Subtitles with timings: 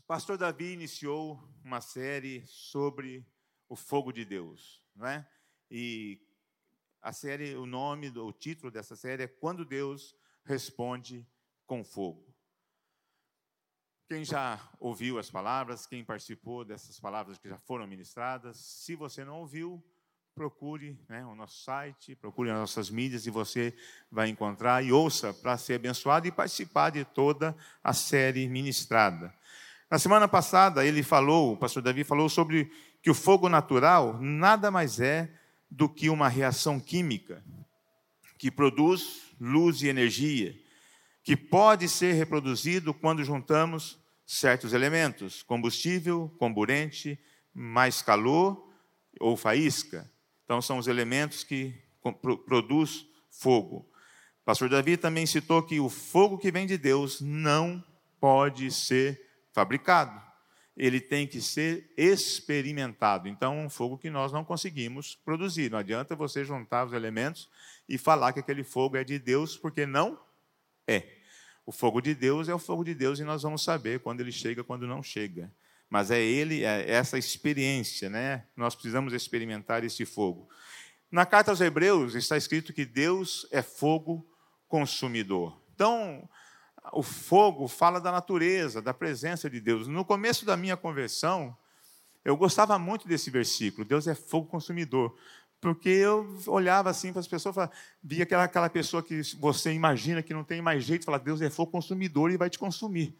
[0.00, 3.26] O pastor Davi iniciou uma série sobre
[3.68, 5.28] o fogo de Deus, não é?
[5.70, 6.18] E
[7.00, 11.26] a série, o nome, o título dessa série é Quando Deus Responde
[11.66, 12.34] com Fogo.
[14.08, 19.24] Quem já ouviu as palavras, quem participou dessas palavras que já foram ministradas, se você
[19.24, 19.82] não ouviu,
[20.34, 23.76] procure né, o nosso site, procure as nossas mídias e você
[24.10, 29.34] vai encontrar e ouça para ser abençoado e participar de toda a série ministrada.
[29.92, 32.72] Na semana passada, ele falou, o pastor Davi falou sobre
[33.02, 35.30] que o fogo natural nada mais é
[35.70, 37.44] do que uma reação química
[38.38, 40.58] que produz luz e energia,
[41.22, 47.18] que pode ser reproduzido quando juntamos certos elementos, combustível, comburente,
[47.52, 48.66] mais calor
[49.20, 50.10] ou faísca.
[50.46, 51.74] Então, são os elementos que
[52.46, 53.86] produz fogo.
[54.40, 57.84] O pastor Davi também citou que o fogo que vem de Deus não
[58.18, 59.21] pode ser
[59.52, 60.20] fabricado.
[60.76, 63.28] Ele tem que ser experimentado.
[63.28, 65.70] Então, um fogo que nós não conseguimos produzir.
[65.70, 67.48] Não adianta você juntar os elementos
[67.88, 70.18] e falar que aquele fogo é de Deus, porque não
[70.88, 71.06] é.
[71.66, 74.32] O fogo de Deus é o fogo de Deus e nós vamos saber quando ele
[74.32, 75.52] chega, quando não chega
[75.92, 78.46] mas é ele, é essa experiência, né?
[78.56, 80.48] Nós precisamos experimentar esse fogo.
[81.10, 84.26] Na carta aos Hebreus está escrito que Deus é fogo
[84.66, 85.60] consumidor.
[85.74, 86.26] Então,
[86.92, 89.86] o fogo fala da natureza, da presença de Deus.
[89.86, 91.56] No começo da minha conversão,
[92.24, 95.16] eu gostava muito desse versículo, Deus é fogo consumidor.
[95.60, 97.54] Porque eu olhava assim para as pessoas,
[98.02, 101.48] via aquela, aquela pessoa que você imagina que não tem mais jeito, fala, Deus é
[101.48, 103.16] fogo consumidor e vai te consumir.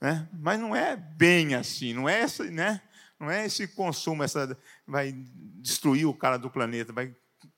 [0.00, 0.28] Né?
[0.32, 2.80] Mas não é bem assim, não é, essa, né?
[3.18, 4.56] não é esse consumo, essa
[4.86, 5.12] vai
[5.60, 7.14] destruir o cara do planeta, vai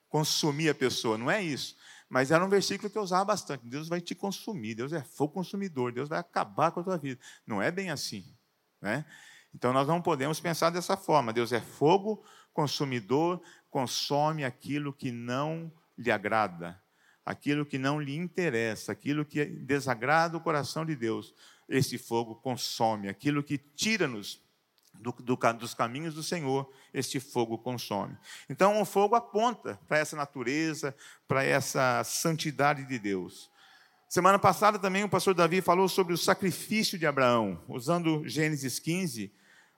[0.09, 1.75] consumir a pessoa, não é isso.
[2.15, 3.67] Mas era um versículo que eu usava bastante.
[3.67, 7.19] Deus vai te consumir, Deus é fogo consumidor, Deus vai acabar com a tua vida.
[7.45, 8.25] Não é bem assim.
[8.81, 9.03] Né?
[9.53, 11.33] Então nós não podemos pensar dessa forma.
[11.33, 16.81] Deus é fogo consumidor, consome aquilo que não lhe agrada,
[17.25, 21.35] aquilo que não lhe interessa, aquilo que desagrada o coração de Deus
[21.67, 23.09] esse fogo consome.
[23.09, 24.41] Aquilo que tira-nos
[24.99, 28.17] do, do, dos caminhos do Senhor, este fogo consome.
[28.49, 30.95] Então, o fogo aponta para essa natureza,
[31.27, 33.49] para essa santidade de Deus.
[34.07, 39.31] Semana passada também o pastor Davi falou sobre o sacrifício de Abraão, usando Gênesis 15,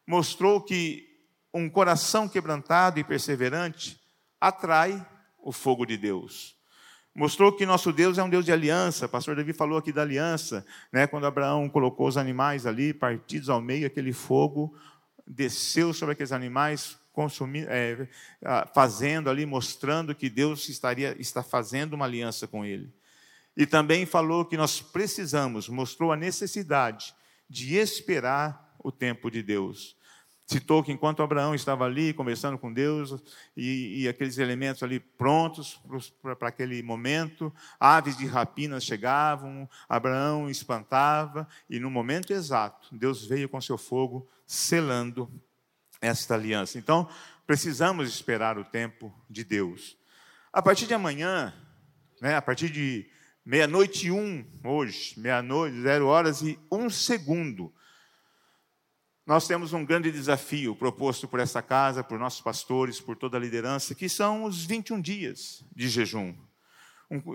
[0.05, 1.07] mostrou que
[1.53, 3.99] um coração quebrantado e perseverante
[4.39, 5.05] atrai
[5.39, 6.55] o fogo de Deus.
[7.16, 9.07] Mostrou que nosso Deus é um Deus de aliança.
[9.07, 11.07] O pastor Davi falou aqui da aliança, né?
[11.07, 14.78] quando Abraão colocou os animais ali, partidos ao meio, aquele fogo
[15.28, 18.08] desceu sobre aqueles animais, consumindo, é,
[18.74, 22.94] fazendo ali, mostrando que Deus estaria está fazendo uma aliança com ele.
[23.56, 27.14] E também falou que nós precisamos, mostrou a necessidade
[27.50, 29.97] de esperar o tempo de Deus.
[30.47, 33.22] Citou que enquanto Abraão estava ali conversando com Deus
[33.56, 35.81] e, e aqueles elementos ali prontos
[36.22, 43.50] para aquele momento, aves de rapinas chegavam, Abraão espantava e no momento exato Deus veio
[43.50, 45.30] com seu fogo selando
[46.00, 46.78] esta aliança.
[46.78, 47.09] Então
[47.46, 49.97] precisamos esperar o tempo de Deus.
[50.53, 51.53] A partir de amanhã,
[52.22, 53.06] né, a partir de
[53.46, 57.74] meia-noite e um hoje, meia-noite, zero horas e um segundo,
[59.28, 63.40] nós temos um grande desafio proposto por essa casa, por nossos pastores, por toda a
[63.40, 66.34] liderança, que são os 21 dias de jejum.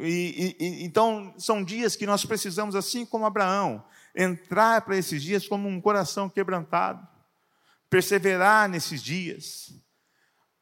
[0.01, 3.85] E, e, então, são dias que nós precisamos, assim como Abraão,
[4.17, 7.07] entrar para esses dias como um coração quebrantado,
[7.91, 9.75] perseverar nesses dias,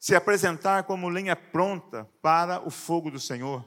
[0.01, 3.65] se apresentar como lenha pronta para o fogo do Senhor.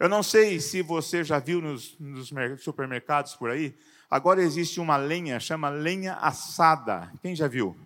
[0.00, 2.32] Eu não sei se você já viu nos, nos
[2.62, 3.76] supermercados por aí,
[4.10, 7.12] Agora existe uma lenha, chama lenha assada.
[7.20, 7.76] Quem já viu?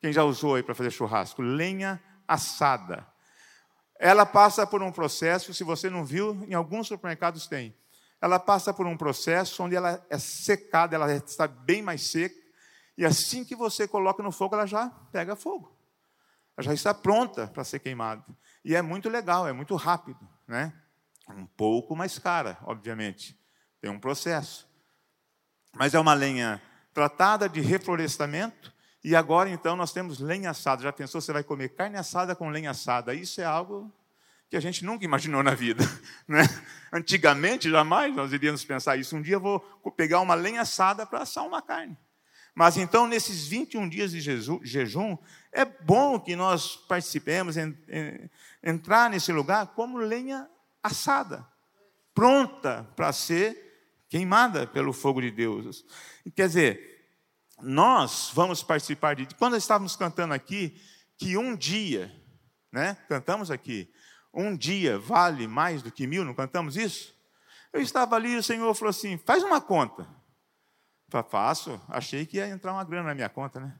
[0.00, 1.42] Quem já usou aí para fazer churrasco?
[1.42, 3.06] Lenha assada.
[3.98, 7.76] Ela passa por um processo, se você não viu, em alguns supermercados tem.
[8.18, 12.34] Ela passa por um processo onde ela é secada, ela está bem mais seca,
[12.96, 15.74] e assim que você coloca no fogo, ela já pega fogo.
[16.56, 18.24] Ela já está pronta para ser queimada.
[18.64, 20.72] E é muito legal, é muito rápido, né?
[21.28, 23.38] Um pouco mais cara, obviamente.
[23.80, 24.69] Tem um processo
[25.74, 26.60] mas é uma lenha
[26.92, 28.72] tratada de reflorestamento.
[29.02, 30.82] E agora, então, nós temos lenha assada.
[30.82, 33.14] Já pensou, você vai comer carne assada com lenha assada?
[33.14, 33.90] Isso é algo
[34.48, 35.84] que a gente nunca imaginou na vida.
[36.28, 36.42] Né?
[36.92, 39.16] Antigamente, jamais nós iríamos pensar isso.
[39.16, 39.60] Um dia eu vou
[39.96, 41.96] pegar uma lenha assada para assar uma carne.
[42.54, 45.18] Mas então, nesses 21 dias de jejum,
[45.52, 47.56] é bom que nós participemos,
[48.62, 50.48] entrar nesse lugar como lenha
[50.82, 51.46] assada,
[52.14, 53.69] pronta para ser
[54.10, 55.84] queimada pelo fogo de Deus.
[56.34, 57.06] Quer dizer,
[57.62, 59.32] nós vamos participar de.
[59.36, 60.78] Quando estávamos cantando aqui,
[61.16, 62.12] que um dia,
[62.72, 62.96] né?
[63.08, 63.90] Cantamos aqui,
[64.34, 67.14] um dia vale mais do que mil, não cantamos isso?
[67.72, 70.06] Eu estava ali e o Senhor falou assim: faz uma conta.
[71.28, 73.78] Faço, achei que ia entrar uma grana na minha conta, né?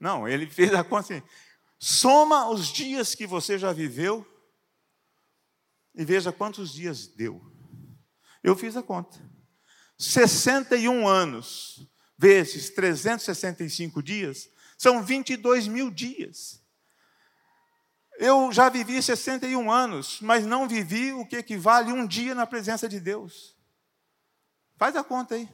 [0.00, 1.22] Não, ele fez a conta assim:
[1.78, 4.26] soma os dias que você já viveu
[5.94, 7.42] e veja quantos dias deu.
[8.42, 9.18] Eu fiz a conta.
[9.98, 11.86] 61 anos
[12.16, 16.62] vezes 365 dias são 22 mil dias.
[18.18, 22.88] Eu já vivi 61 anos, mas não vivi o que equivale um dia na presença
[22.88, 23.56] de Deus.
[24.76, 25.48] Faz a conta aí.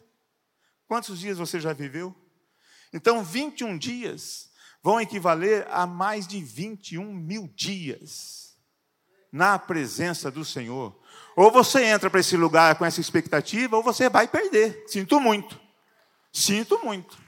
[0.86, 2.14] Quantos dias você já viveu?
[2.92, 4.50] Então, 21 dias
[4.82, 8.56] vão equivaler a mais de 21 mil dias
[9.32, 10.98] na presença do Senhor.
[11.36, 14.84] Ou você entra para esse lugar com essa expectativa, ou você vai perder.
[14.86, 15.60] Sinto muito.
[16.32, 17.18] Sinto muito.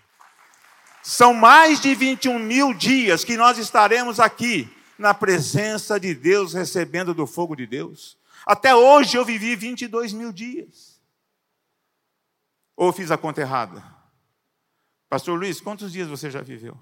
[1.02, 4.68] São mais de 21 mil dias que nós estaremos aqui
[4.98, 8.18] na presença de Deus, recebendo do fogo de Deus.
[8.44, 11.00] Até hoje eu vivi 22 mil dias.
[12.76, 13.82] Ou fiz a conta errada?
[15.08, 16.78] Pastor Luiz, quantos dias você já viveu?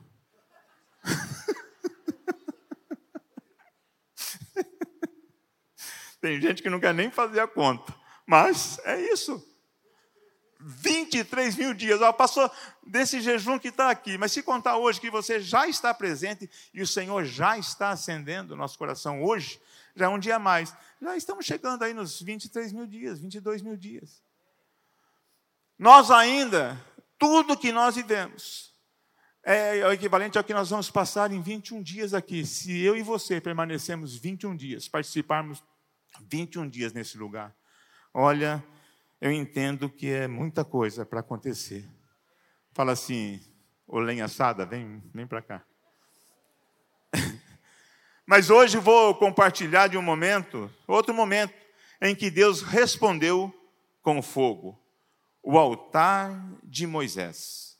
[6.25, 7.95] Tem gente que não quer nem fazer a conta,
[8.25, 9.47] mas é isso.
[10.59, 12.01] 23 mil dias.
[12.01, 12.51] Ó, passou
[12.83, 16.81] desse jejum que está aqui, mas se contar hoje que você já está presente e
[16.81, 19.61] o Senhor já está acendendo o nosso coração hoje,
[19.95, 20.75] já é um dia a mais.
[20.99, 24.23] Já estamos chegando aí nos 23 mil dias, 22 mil dias.
[25.79, 26.83] Nós ainda,
[27.19, 28.73] tudo que nós vivemos,
[29.43, 32.47] é o equivalente ao que nós vamos passar em 21 dias aqui.
[32.47, 35.63] Se eu e você permanecemos 21 dias, participarmos
[36.21, 37.55] 21 dias nesse lugar,
[38.13, 38.65] olha,
[39.21, 41.89] eu entendo que é muita coisa para acontecer.
[42.73, 43.41] Fala assim,
[43.87, 45.65] ô lenha assada, vem, vem para cá.
[48.27, 51.55] Mas hoje vou compartilhar de um momento, outro momento,
[52.01, 53.53] em que Deus respondeu
[54.03, 54.81] com fogo.
[55.43, 56.31] O altar
[56.63, 57.79] de Moisés.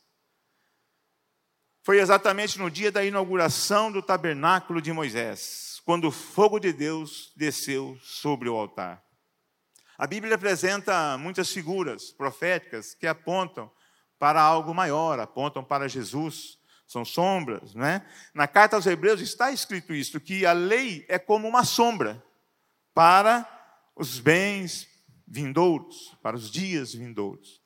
[1.83, 7.33] Foi exatamente no dia da inauguração do tabernáculo de Moisés, quando o fogo de Deus
[7.37, 9.05] desceu sobre o altar.
[9.99, 13.71] A Bíblia apresenta muitas figuras proféticas que apontam
[14.19, 16.59] para algo maior, apontam para Jesus.
[16.87, 18.07] São sombras, né?
[18.35, 22.23] Na carta aos Hebreus está escrito isso, que a lei é como uma sombra
[22.93, 23.49] para
[23.97, 24.87] os bens
[25.27, 27.63] vindouros, para os dias vindouros.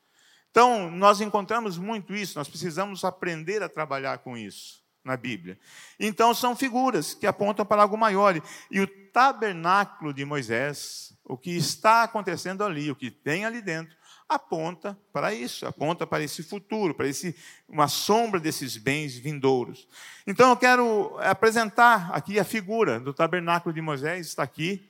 [0.50, 5.58] Então, nós encontramos muito isso, nós precisamos aprender a trabalhar com isso na Bíblia.
[5.98, 8.40] Então, são figuras que apontam para algo maior.
[8.70, 13.96] E o tabernáculo de Moisés, o que está acontecendo ali, o que tem ali dentro,
[14.28, 17.34] aponta para isso, aponta para esse futuro, para esse,
[17.66, 19.88] uma sombra desses bens vindouros.
[20.26, 24.86] Então eu quero apresentar aqui a figura do tabernáculo de Moisés, está aqui,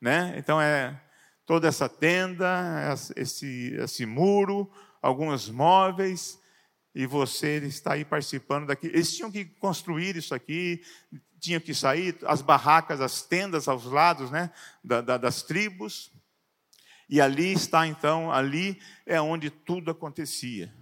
[0.00, 0.34] né?
[0.38, 0.98] Então é
[1.44, 2.46] toda essa tenda,
[3.14, 4.70] esse, esse muro,
[5.02, 6.37] alguns móveis,
[6.98, 8.88] e você está aí participando daqui.
[8.88, 10.82] Eles tinham que construir isso aqui,
[11.38, 14.50] tinham que sair, as barracas, as tendas aos lados né,
[14.82, 16.10] da, da, das tribos.
[17.08, 20.74] E ali está então, ali é onde tudo acontecia.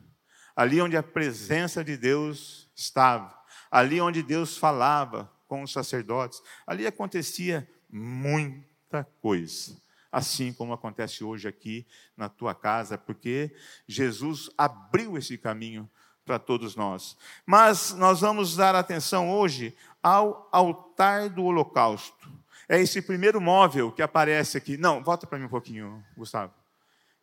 [0.57, 3.39] Ali onde a presença de Deus estava.
[3.71, 6.41] Ali onde Deus falava com os sacerdotes.
[6.67, 9.77] Ali acontecia muita coisa
[10.11, 13.55] assim como acontece hoje aqui na tua casa, porque
[13.87, 15.91] Jesus abriu esse caminho
[16.27, 17.17] para todos nós.
[17.47, 22.29] Mas nós vamos dar atenção hoje ao altar do holocausto.
[22.69, 24.77] É esse primeiro móvel que aparece aqui.
[24.77, 26.53] Não, volta para mim um pouquinho, Gustavo.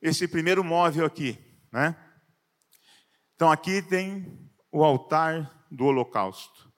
[0.02, 1.38] Esse primeiro móvel aqui,
[1.72, 1.96] né?
[3.36, 6.72] Então aqui tem o altar do holocausto.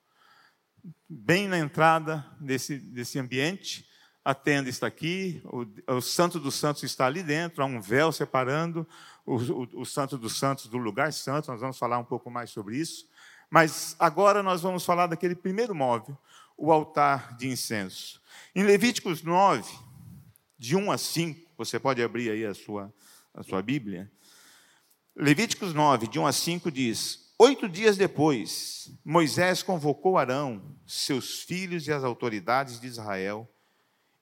[1.08, 3.88] Bem na entrada desse, desse ambiente,
[4.26, 8.12] a tenda está aqui, o, o Santo dos Santos está ali dentro, há um véu
[8.12, 8.88] separando
[9.24, 12.50] o, o, o Santo dos Santos do lugar santo, nós vamos falar um pouco mais
[12.50, 13.08] sobre isso.
[13.52, 16.18] Mas agora nós vamos falar daquele primeiro móvel,
[16.58, 18.20] o altar de incenso.
[18.56, 19.72] Em Levíticos 9,
[20.58, 22.92] de 1 a 5, você pode abrir aí a sua,
[23.32, 24.12] a sua Bíblia.
[25.16, 31.88] Levíticos 9, de 1 a 5 diz: Oito dias depois, Moisés convocou Arão, seus filhos
[31.88, 33.48] e as autoridades de Israel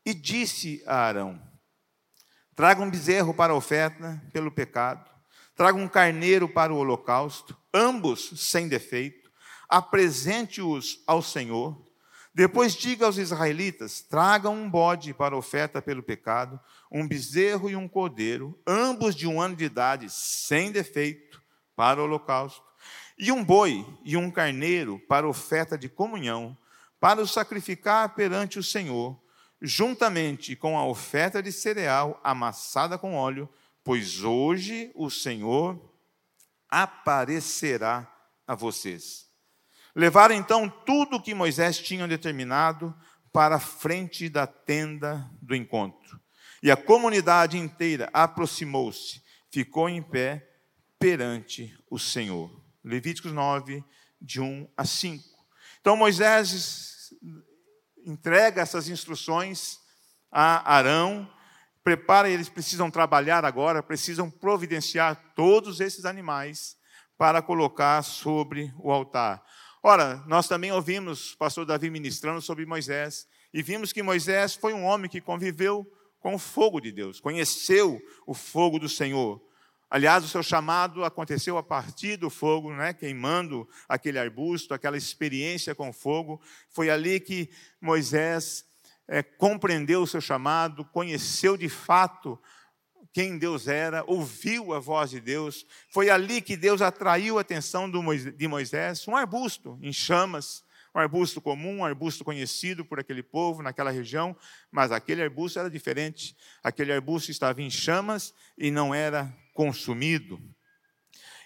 [0.06, 1.42] e disse a Arão:
[2.56, 5.10] Traga um bezerro para a oferta pelo pecado,
[5.56, 9.32] traga um carneiro para o holocausto, ambos sem defeito,
[9.68, 11.82] apresente-os ao Senhor.
[12.34, 16.60] Depois diga aos israelitas: tragam um bode para oferta pelo pecado,
[16.92, 21.42] um bezerro e um cordeiro, ambos de um ano de idade, sem defeito,
[21.76, 22.64] para o holocausto.
[23.18, 26.58] e um boi e um carneiro para oferta de comunhão,
[27.00, 29.23] para o sacrificar perante o Senhor,
[29.64, 33.50] juntamente com a oferta de cereal amassada com óleo,
[33.82, 35.82] pois hoje o Senhor
[36.70, 38.12] aparecerá
[38.46, 39.30] a vocês.
[39.96, 42.94] Levaram então tudo o que Moisés tinha determinado
[43.32, 46.20] para a frente da tenda do encontro.
[46.62, 50.50] E a comunidade inteira aproximou-se, ficou em pé
[51.00, 52.62] perante o Senhor.
[52.84, 53.84] Levíticos 9,
[54.22, 55.24] de 1 a 5.
[55.80, 56.93] Então Moisés
[58.06, 59.80] entrega essas instruções
[60.32, 61.30] a Arão,
[61.84, 66.76] prepara, eles precisam trabalhar agora, precisam providenciar todos esses animais
[67.18, 69.44] para colocar sobre o altar.
[69.84, 74.74] Ora, nós também ouvimos o pastor Davi ministrando sobre Moisés, e vimos que Moisés foi
[74.74, 75.86] um homem que conviveu
[76.20, 79.42] com o fogo de Deus, conheceu o fogo do Senhor.
[79.94, 85.76] Aliás, o seu chamado aconteceu a partir do fogo, né, queimando aquele arbusto, aquela experiência
[85.76, 86.42] com fogo.
[86.72, 87.48] Foi ali que
[87.80, 88.66] Moisés
[89.08, 92.42] é, compreendeu o seu chamado, conheceu de fato
[93.14, 95.64] quem Deus era, ouviu a voz de Deus.
[95.90, 100.63] Foi ali que Deus atraiu a atenção de Moisés, um arbusto em chamas,
[100.96, 104.36] um arbusto comum, um arbusto conhecido por aquele povo naquela região,
[104.72, 106.36] mas aquele arbusto era diferente.
[106.64, 110.40] Aquele arbusto estava em chamas e não era consumido.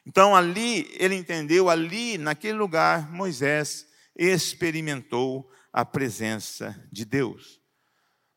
[0.06, 7.62] Então ali ele entendeu, ali naquele lugar, Moisés experimentou a presença de Deus.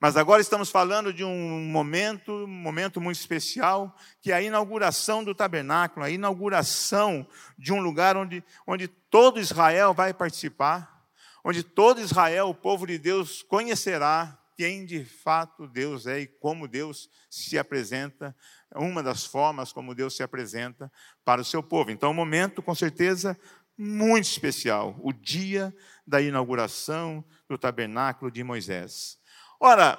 [0.00, 5.23] Mas agora estamos falando de um momento, um momento muito especial, que é a inauguração
[5.23, 7.26] do tabernáculo, a inauguração
[7.59, 11.00] de um lugar onde, onde todo Israel vai participar,
[11.44, 16.68] onde todo Israel, o povo de Deus, conhecerá quem de fato Deus é e como
[16.68, 18.37] Deus se apresenta,
[18.75, 20.92] uma das formas como Deus se apresenta
[21.25, 21.90] para o seu povo.
[21.90, 23.38] Então, um momento, com certeza,
[23.76, 25.75] muito especial, o dia
[26.06, 29.18] da inauguração do tabernáculo de Moisés.
[29.59, 29.99] Ora,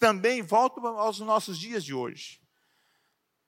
[0.00, 2.40] também volto aos nossos dias de hoje.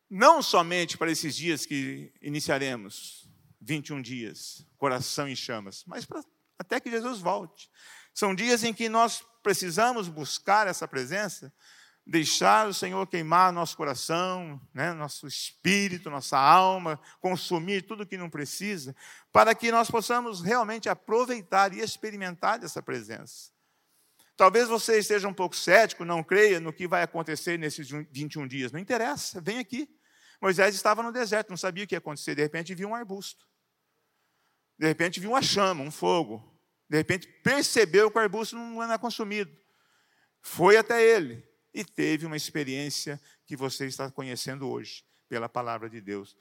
[0.09, 3.29] Não somente para esses dias que iniciaremos,
[3.61, 6.23] 21 dias, coração em chamas, mas para,
[6.63, 7.71] até que Jesus volte.
[8.15, 11.53] São dias em que nós precisamos buscar essa presença,
[12.07, 18.29] deixar o Senhor queimar nosso coração, né, nosso espírito, nossa alma, consumir tudo que não
[18.29, 18.95] precisa,
[19.31, 23.53] para que nós possamos realmente aproveitar e experimentar dessa presença.
[24.37, 28.73] Talvez você esteja um pouco cético, não creia no que vai acontecer nesses 21 dias.
[28.73, 29.89] Não interessa, vem aqui.
[30.41, 32.35] Moisés estava no deserto, não sabia o que ia acontecer.
[32.35, 33.47] De repente viu um arbusto.
[34.77, 36.52] De repente viu uma chama, um fogo.
[36.93, 39.51] De repente percebeu que o arbusto não era consumido.
[40.41, 46.01] Foi até ele e teve uma experiência que você está conhecendo hoje, pela palavra de
[46.01, 46.37] Deus.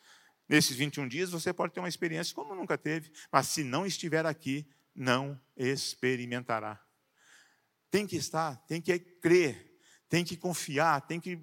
[0.48, 4.25] Nesses 21 dias você pode ter uma experiência como nunca teve, mas se não estiver
[4.25, 6.79] aqui, não experimentará
[7.91, 9.77] tem que estar, tem que crer,
[10.08, 11.38] tem que confiar, tem que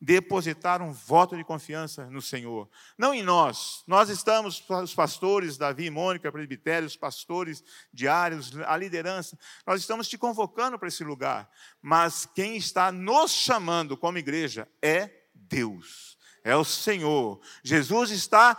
[0.00, 2.68] depositar um voto de confiança no Senhor.
[2.96, 3.82] Não em nós.
[3.86, 10.16] Nós estamos, os pastores, Davi e Mônica, presbitérios, pastores diários, a liderança, nós estamos te
[10.16, 11.50] convocando para esse lugar.
[11.82, 17.40] Mas quem está nos chamando como igreja é Deus é o Senhor.
[17.62, 18.56] Jesus está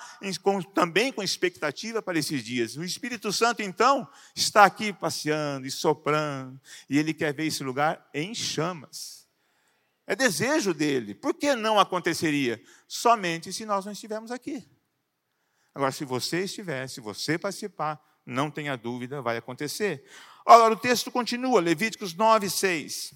[0.73, 2.75] também com expectativa para esses dias.
[2.77, 6.59] O Espírito Santo, então, está aqui passeando e soprando,
[6.89, 9.20] e ele quer ver esse lugar em chamas.
[10.07, 11.13] É desejo dele.
[11.13, 12.61] Por que não aconteceria?
[12.87, 14.67] Somente se nós não estivermos aqui.
[15.73, 20.03] Agora, se você estiver, se você participar, não tenha dúvida, vai acontecer.
[20.45, 23.13] Agora, o texto continua, Levíticos 9, 6.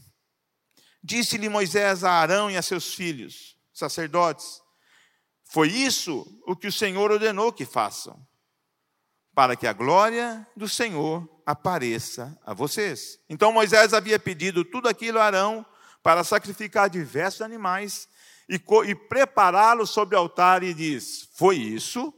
[1.03, 4.61] Disse-lhe Moisés a Arão e a seus filhos: sacerdotes.
[5.43, 8.19] Foi isso o que o Senhor ordenou que façam,
[9.33, 13.19] para que a glória do Senhor apareça a vocês.
[13.29, 15.65] Então Moisés havia pedido tudo aquilo a Arão
[16.05, 18.07] para sacrificar diversos animais
[18.47, 22.13] e, e prepará-los sobre o altar, e diz: Foi isso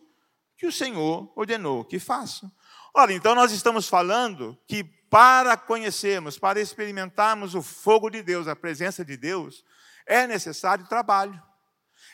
[0.57, 2.51] que o Senhor ordenou que façam.
[2.93, 8.57] Ora, então nós estamos falando que para conhecermos, para experimentarmos o fogo de Deus, a
[8.57, 9.63] presença de Deus,
[10.05, 11.41] é necessário trabalho.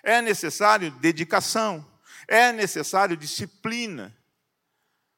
[0.03, 1.83] É necessário dedicação,
[2.27, 4.15] é necessário disciplina,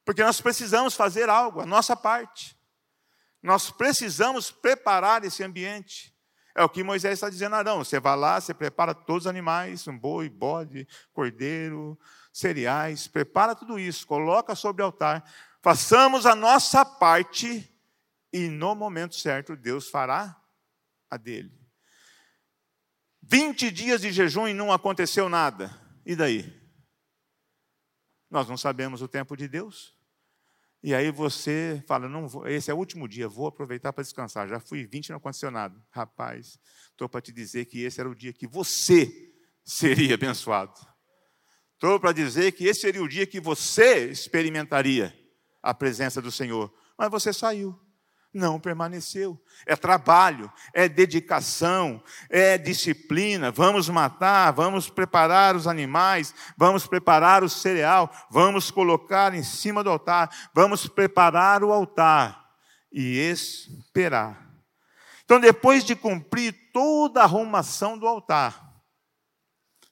[0.05, 2.57] porque nós precisamos fazer algo, a nossa parte.
[3.43, 6.14] Nós precisamos preparar esse ambiente.
[6.55, 7.79] É o que Moisés está dizendo a Arão.
[7.79, 11.99] Você vai lá, você prepara todos os animais, um boi, bode, cordeiro,
[12.31, 15.29] cereais, prepara tudo isso, coloca sobre o altar.
[15.61, 17.71] Façamos a nossa parte
[18.31, 20.41] e no momento certo Deus fará
[21.09, 21.57] a dele.
[23.21, 25.73] 20 dias de jejum e não aconteceu nada.
[26.05, 26.53] E daí?
[28.29, 29.94] Nós não sabemos o tempo de Deus.
[30.85, 34.47] E aí você fala, não vou, esse é o último dia, vou aproveitar para descansar.
[34.47, 35.83] Já fui 20 no condicionado.
[35.89, 36.59] Rapaz,
[36.91, 40.79] estou para te dizer que esse era o dia que você seria abençoado.
[41.73, 45.11] Estou para dizer que esse seria o dia que você experimentaria
[45.59, 46.71] a presença do Senhor.
[46.95, 47.75] Mas você saiu
[48.35, 49.41] não permaneceu.
[49.65, 53.51] É trabalho, é dedicação, é disciplina.
[53.51, 59.89] Vamos matar, vamos preparar os animais, vamos preparar o cereal, vamos colocar em cima do
[59.89, 62.45] altar, vamos preparar o altar
[62.91, 64.45] e esperar.
[65.23, 68.65] Então, depois de cumprir toda a arrumação do altar,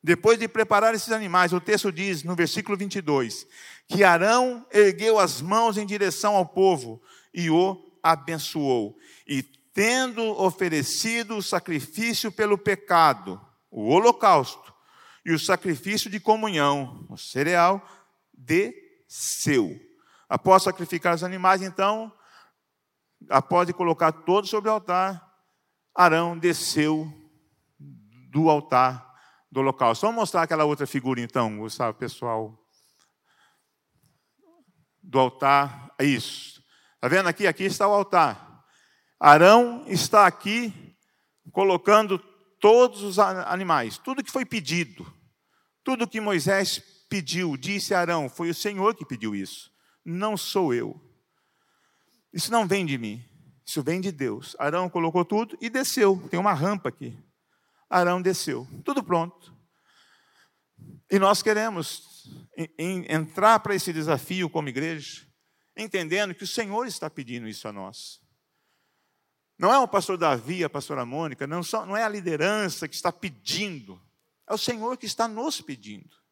[0.04, 3.48] depois de preparar esses animais, o texto diz no versículo 22
[3.88, 7.02] que Arão ergueu as mãos em direção ao povo
[7.34, 8.98] e o abençoou.
[9.26, 13.42] E tendo oferecido o sacrifício pelo pecado,
[13.72, 14.74] o holocausto,
[15.26, 17.82] e o sacrifício de comunhão, o cereal,
[18.34, 19.80] desceu.
[20.28, 22.12] Após sacrificar os animais, então,
[23.30, 25.34] após colocar todos sobre o altar,
[25.96, 27.08] Arão desceu
[27.80, 29.14] do altar
[29.52, 30.06] do holocausto.
[30.06, 32.60] Vamos mostrar aquela outra figura, então, Gustavo, pessoal.
[35.02, 36.53] Do altar, isso.
[37.04, 37.48] Está vendo aqui?
[37.48, 38.64] Aqui está o altar.
[39.20, 40.96] Arão está aqui
[41.52, 42.18] colocando
[42.62, 45.06] todos os animais, tudo que foi pedido,
[45.84, 49.70] tudo que Moisés pediu, disse Arão, foi o Senhor que pediu isso,
[50.06, 50.98] não sou eu.
[52.32, 53.22] Isso não vem de mim,
[53.66, 54.56] isso vem de Deus.
[54.58, 56.26] Arão colocou tudo e desceu.
[56.32, 57.22] Tem uma rampa aqui.
[57.90, 59.54] Arão desceu, tudo pronto.
[61.12, 62.30] E nós queremos
[62.78, 65.33] entrar para esse desafio como igreja
[65.76, 68.22] entendendo que o Senhor está pedindo isso a nós.
[69.58, 72.96] Não é o pastor Davi, a pastora Mônica, não, só, não é a liderança que
[72.96, 74.02] está pedindo,
[74.48, 76.24] é o Senhor que está nos pedindo.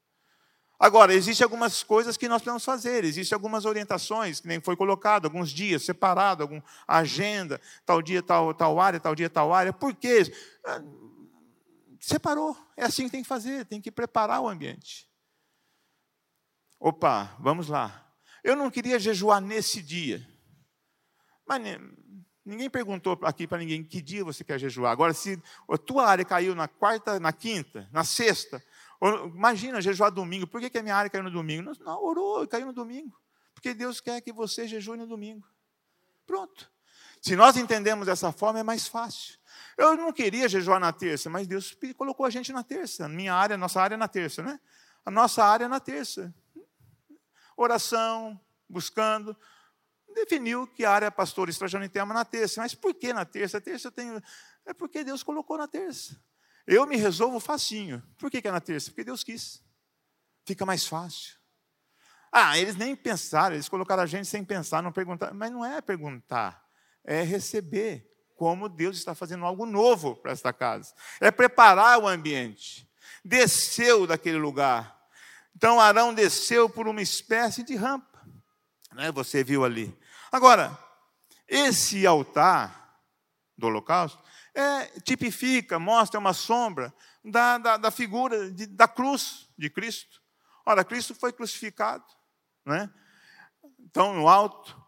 [0.81, 5.25] Agora, existem algumas coisas que nós podemos fazer, existem algumas orientações, que nem foi colocado,
[5.25, 9.71] alguns dias separado, alguma agenda, tal dia tal, tal área, tal dia tal área.
[9.71, 10.23] Por quê?
[10.65, 10.81] Ah,
[11.99, 12.57] separou.
[12.75, 15.07] É assim que tem que fazer, tem que preparar o ambiente.
[16.79, 18.10] Opa, vamos lá.
[18.43, 20.27] Eu não queria jejuar nesse dia.
[21.45, 21.61] Mas
[22.43, 24.91] ninguém perguntou aqui para ninguém que dia você quer jejuar.
[24.91, 28.63] Agora, se a tua área caiu na quarta, na quinta, na sexta,
[29.33, 30.47] imagina jejuar domingo.
[30.47, 31.63] Por que, que a minha área caiu no domingo?
[31.63, 33.15] Não, não orou e caiu no domingo.
[33.53, 35.47] Porque Deus quer que você jejue no domingo.
[36.25, 36.71] Pronto.
[37.21, 39.37] Se nós entendemos dessa forma, é mais fácil.
[39.77, 43.07] Eu não queria jejuar na terça, mas Deus colocou a gente na terça.
[43.07, 44.59] Minha área, nossa área é na terça, né?
[45.05, 46.33] A nossa área é na terça
[47.55, 49.35] oração, buscando.
[50.13, 52.61] Definiu que a área pastor Estrajano tema na terça.
[52.61, 53.57] Mas por que na terça?
[53.57, 54.21] A terça eu tenho.
[54.65, 56.19] É porque Deus colocou na terça.
[56.67, 58.03] Eu me resolvo facinho.
[58.17, 58.91] Por que, que é na terça?
[58.91, 59.63] Porque Deus quis.
[60.45, 61.39] Fica mais fácil.
[62.31, 65.33] Ah, eles nem pensaram, eles colocaram a gente sem pensar, não perguntar.
[65.33, 66.65] Mas não é perguntar,
[67.03, 68.07] é receber.
[68.35, 70.95] Como Deus está fazendo algo novo para esta casa.
[71.19, 72.89] É preparar o ambiente.
[73.23, 74.99] Desceu daquele lugar
[75.55, 78.25] então Arão desceu por uma espécie de rampa,
[78.93, 79.11] né?
[79.11, 79.95] Você viu ali.
[80.31, 80.77] Agora,
[81.47, 82.99] esse altar
[83.57, 84.21] do holocausto
[84.53, 90.21] é, tipifica, mostra uma sombra da, da, da figura de, da cruz de Cristo.
[90.65, 92.05] Ora, Cristo foi crucificado,
[92.65, 92.89] né?
[93.79, 94.79] Então, no alto,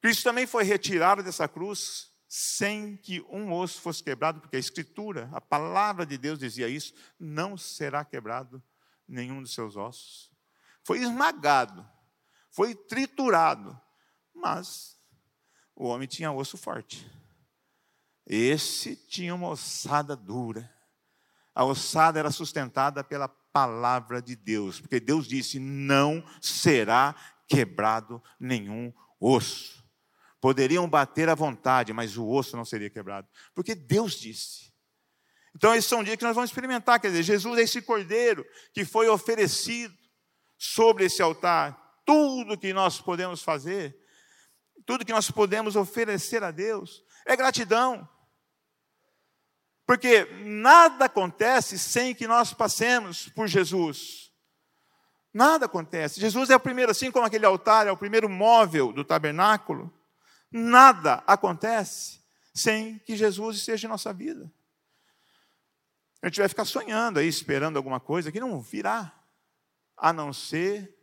[0.00, 5.30] Cristo também foi retirado dessa cruz sem que um osso fosse quebrado, porque a Escritura,
[5.32, 8.62] a palavra de Deus dizia isso: não será quebrado
[9.08, 10.30] nenhum dos seus ossos.
[10.84, 11.88] Foi esmagado,
[12.50, 13.78] foi triturado,
[14.34, 14.98] mas
[15.74, 17.10] o homem tinha osso forte.
[18.26, 20.72] Esse tinha uma ossada dura.
[21.54, 27.14] A ossada era sustentada pela palavra de Deus, porque Deus disse: não será
[27.46, 29.84] quebrado nenhum osso.
[30.40, 34.73] Poderiam bater à vontade, mas o osso não seria quebrado, porque Deus disse.
[35.56, 36.98] Então, esse é um dia que nós vamos experimentar.
[36.98, 39.96] Quer dizer, Jesus é esse cordeiro que foi oferecido
[40.58, 41.80] sobre esse altar.
[42.04, 43.96] Tudo que nós podemos fazer,
[44.84, 48.08] tudo que nós podemos oferecer a Deus, é gratidão.
[49.86, 54.32] Porque nada acontece sem que nós passemos por Jesus.
[55.32, 56.20] Nada acontece.
[56.20, 59.92] Jesus é o primeiro, assim como aquele altar é o primeiro móvel do tabernáculo.
[60.50, 62.20] Nada acontece
[62.52, 64.50] sem que Jesus esteja em nossa vida
[66.24, 69.14] a gente vai ficar sonhando aí, esperando alguma coisa que não virá,
[69.94, 70.96] a não ser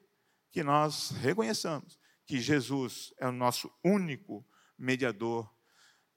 [0.50, 4.44] que nós reconheçamos que Jesus é o nosso único
[4.80, 5.48] mediador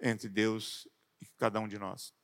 [0.01, 0.89] entre Deus
[1.21, 2.15] e cada um de nós.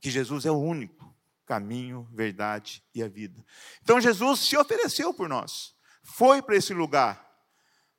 [0.00, 3.44] Que Jesus é o único caminho, verdade e a vida.
[3.82, 5.74] Então Jesus se ofereceu por nós.
[6.04, 7.22] foi para esse lugar.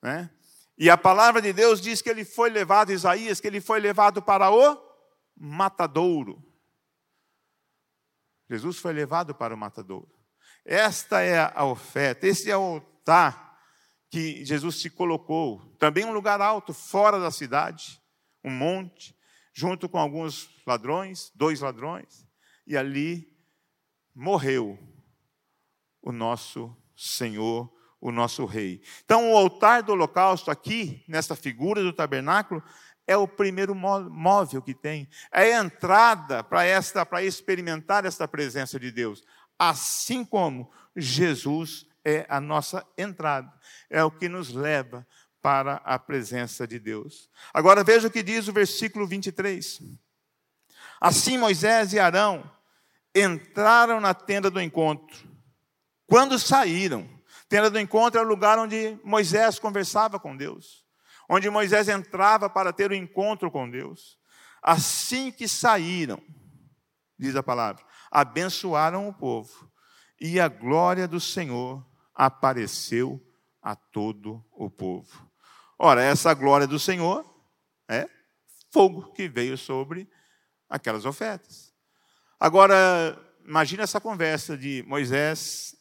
[0.02, 0.32] Né?
[0.76, 4.20] E a palavra de Deus diz que ele foi levado, Isaías, que ele foi levado
[4.20, 4.82] para o
[5.36, 6.44] matadouro.
[8.49, 10.13] Jesus foi levado para o matadouro.
[10.63, 13.60] Esta é a oferta, esse é o altar
[14.10, 15.75] que Jesus se colocou.
[15.77, 18.01] Também um lugar alto, fora da cidade,
[18.43, 19.15] um monte,
[19.53, 22.27] junto com alguns ladrões, dois ladrões,
[22.65, 23.27] e ali
[24.13, 24.79] morreu
[26.01, 28.81] o nosso Senhor, o nosso Rei.
[29.03, 32.63] Então, o altar do holocausto, aqui, nessa figura do tabernáculo,
[33.08, 35.08] é o primeiro móvel que tem.
[35.32, 39.24] É a entrada para esta, para experimentar esta presença de Deus.
[39.58, 43.52] Assim como Jesus é a nossa entrada,
[43.89, 45.06] é o que nos leva
[45.41, 47.30] para a presença de Deus.
[47.54, 49.82] Agora veja o que diz o versículo 23.
[51.00, 52.50] Assim Moisés e Arão
[53.13, 55.30] entraram na tenda do encontro.
[56.08, 57.10] Quando saíram,
[57.48, 60.85] tenda do encontro era o lugar onde Moisés conversava com Deus,
[61.30, 64.18] onde Moisés entrava para ter o um encontro com Deus.
[64.62, 66.22] Assim que saíram,
[67.18, 69.72] diz a palavra, abençoaram o povo,
[70.20, 73.22] e a glória do Senhor apareceu
[73.62, 75.30] a todo o povo.
[75.78, 77.26] Ora, essa glória do Senhor
[77.90, 78.10] é
[78.72, 80.10] fogo que veio sobre
[80.70, 81.74] aquelas ofertas.
[82.40, 82.76] Agora,
[83.46, 85.76] imagine essa conversa de Moisés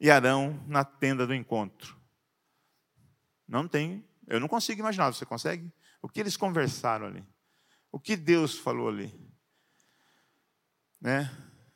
[0.00, 1.96] e Arão na tenda do encontro.
[3.46, 5.72] Não tem, eu não consigo imaginar, você consegue?
[6.02, 7.24] O que eles conversaram ali?
[7.90, 9.12] O que Deus falou ali?
[11.00, 11.30] Né?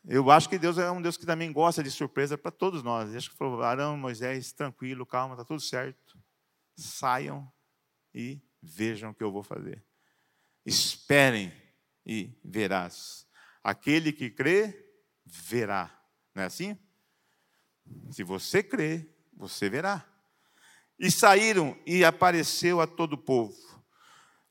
[0.04, 3.14] Eu acho que Deus é um Deus que também gosta de surpresa para todos nós.
[3.14, 6.18] Acho que falou, Arão, Moisés, tranquilo, calma, está tudo certo.
[6.76, 7.50] Saiam
[8.14, 9.84] e vejam o que eu vou fazer.
[10.66, 11.52] Esperem
[12.04, 13.26] e verás.
[13.62, 14.92] Aquele que crê,
[15.24, 15.90] verá.
[16.34, 16.76] Não é assim?
[18.10, 20.11] Se você crê, você verá.
[20.98, 23.54] E saíram e apareceu a todo o povo.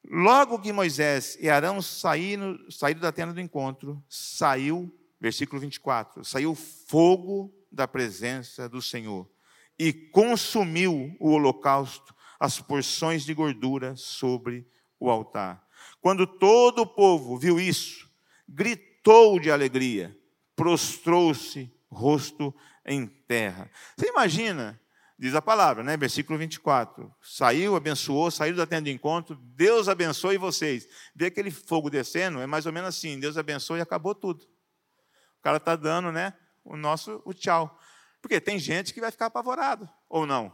[0.04, 6.56] Logo que Moisés e Arão saíram, saíram da tenda do encontro, saiu versículo 24: saiu
[6.56, 9.30] fogo da presença do Senhor
[9.78, 14.68] e consumiu o holocausto, as porções de gordura sobre
[15.00, 15.66] o altar.
[16.02, 18.10] Quando todo o povo viu isso,
[18.48, 20.18] gritou de alegria,
[20.56, 22.54] prostrou-se, rosto
[22.86, 23.70] em terra.
[23.96, 24.80] Você imagina,
[25.22, 25.96] diz a palavra, né?
[25.96, 27.14] Versículo 24.
[27.22, 30.88] Saiu, abençoou, saiu da tenda de encontro, Deus abençoe vocês.
[31.16, 34.44] Vê aquele fogo descendo, é mais ou menos assim: Deus abençoe e acabou tudo.
[34.44, 37.80] O cara está dando né, o nosso o tchau.
[38.20, 40.52] Porque tem gente que vai ficar apavorado, ou não.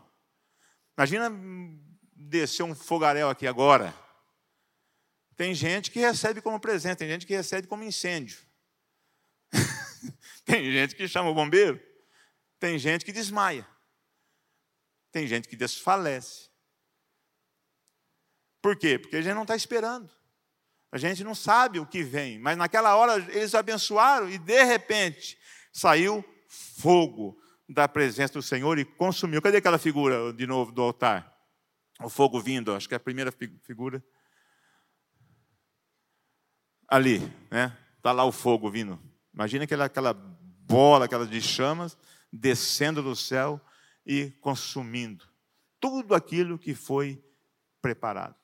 [0.97, 1.31] Imagina
[2.13, 3.93] descer um fogaréu aqui agora.
[5.37, 8.39] Tem gente que recebe como presente, tem gente que recebe como incêndio.
[10.43, 11.79] tem gente que chama o bombeiro.
[12.59, 13.65] Tem gente que desmaia.
[15.11, 16.49] Tem gente que desfalece.
[18.61, 18.99] Por quê?
[18.99, 20.11] Porque a gente não está esperando.
[20.91, 25.37] A gente não sabe o que vem, mas naquela hora eles abençoaram e de repente
[25.71, 29.41] saiu fogo da presença do Senhor e consumiu.
[29.41, 31.35] Cadê aquela figura de novo do altar?
[32.01, 34.03] O fogo vindo, acho que é a primeira figura.
[36.87, 37.19] Ali,
[37.51, 37.77] né?
[37.97, 38.99] Está lá o fogo vindo.
[39.33, 41.97] Imagina aquela, aquela bola, aquela de chamas,
[42.31, 43.61] descendo do céu
[44.07, 45.27] e consumindo
[45.81, 47.21] tudo aquilo que foi
[47.81, 48.37] preparado.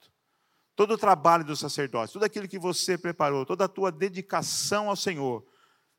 [0.76, 4.96] Todo o trabalho do sacerdote, tudo aquilo que você preparou, toda a tua dedicação ao
[4.96, 5.48] Senhor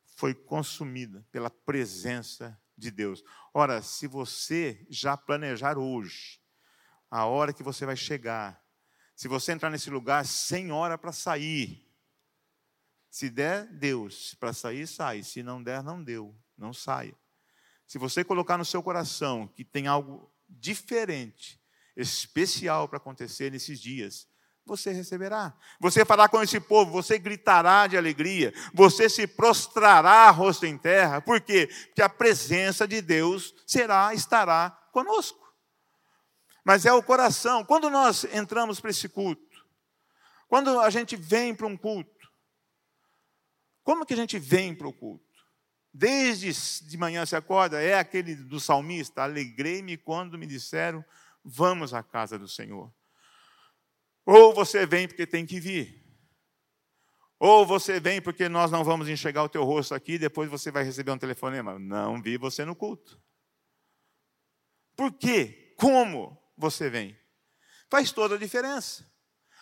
[0.03, 3.23] foi consumida pela presença de Deus.
[3.53, 6.39] Ora, se você já planejar hoje,
[7.09, 8.61] a hora que você vai chegar,
[9.15, 11.89] se você entrar nesse lugar sem hora para sair,
[13.09, 15.23] se der, Deus, para sair, sai.
[15.23, 17.17] Se não der, não deu, não saia.
[17.87, 21.59] Se você colocar no seu coração que tem algo diferente,
[21.95, 24.27] especial para acontecer nesses dias,
[24.65, 25.55] você receberá.
[25.79, 31.21] Você fará com esse povo, você gritará de alegria, você se prostrará rosto em terra.
[31.21, 31.69] Por quê?
[31.87, 35.45] Porque a presença de Deus será, estará conosco.
[36.63, 37.63] Mas é o coração.
[37.63, 39.43] Quando nós entramos para esse culto,
[40.47, 42.11] quando a gente vem para um culto,
[43.83, 45.23] como que a gente vem para o culto?
[45.97, 46.51] Desde
[46.85, 51.05] de manhã se acorda, é aquele do salmista, alegrei-me quando me disseram,
[51.41, 52.93] vamos à casa do Senhor.
[54.25, 56.05] Ou você vem porque tem que vir.
[57.39, 60.69] Ou você vem porque nós não vamos enxergar o teu rosto aqui e depois você
[60.69, 61.79] vai receber um telefonema.
[61.79, 63.17] Não vi você no culto.
[64.97, 65.73] Por quê?
[65.77, 67.17] Como você vem?
[67.89, 69.09] Faz toda a diferença.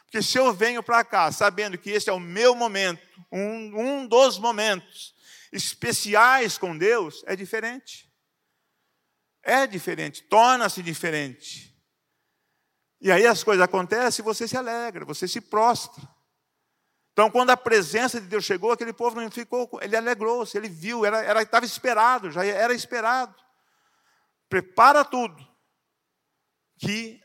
[0.06, 4.08] Porque se eu venho para cá sabendo que esse é o meu momento, um, um
[4.08, 5.14] dos momentos
[5.54, 8.12] especiais com Deus, é diferente.
[9.44, 11.74] É diferente, torna-se diferente.
[13.00, 16.02] E aí as coisas acontecem e você se alegra, você se prostra.
[17.12, 21.06] Então, quando a presença de Deus chegou, aquele povo não ficou, ele alegrou-se, ele viu,
[21.06, 23.36] era, era, estava esperado, já era esperado.
[24.50, 25.46] Prepara tudo,
[26.80, 27.22] que